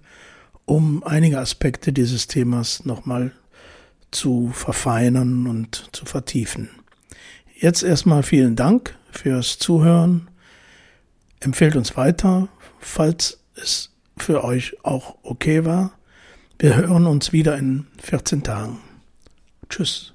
um 0.64 1.02
einige 1.04 1.38
Aspekte 1.38 1.92
dieses 1.92 2.26
Themas 2.26 2.84
nochmal 2.84 3.32
zu 4.10 4.50
verfeinern 4.52 5.46
und 5.46 5.88
zu 5.92 6.04
vertiefen. 6.04 6.68
Jetzt 7.54 7.82
erstmal 7.82 8.22
vielen 8.22 8.56
Dank 8.56 8.96
fürs 9.10 9.58
Zuhören. 9.58 10.28
Empfehlt 11.40 11.76
uns 11.76 11.96
weiter, 11.96 12.48
falls 12.80 13.38
es 13.54 13.91
für 14.16 14.44
euch 14.44 14.76
auch 14.84 15.16
okay 15.22 15.64
war. 15.64 15.92
Wir 16.58 16.76
hören 16.76 17.06
uns 17.06 17.32
wieder 17.32 17.56
in 17.58 17.86
14 18.00 18.42
Tagen. 18.42 18.78
Tschüss. 19.68 20.14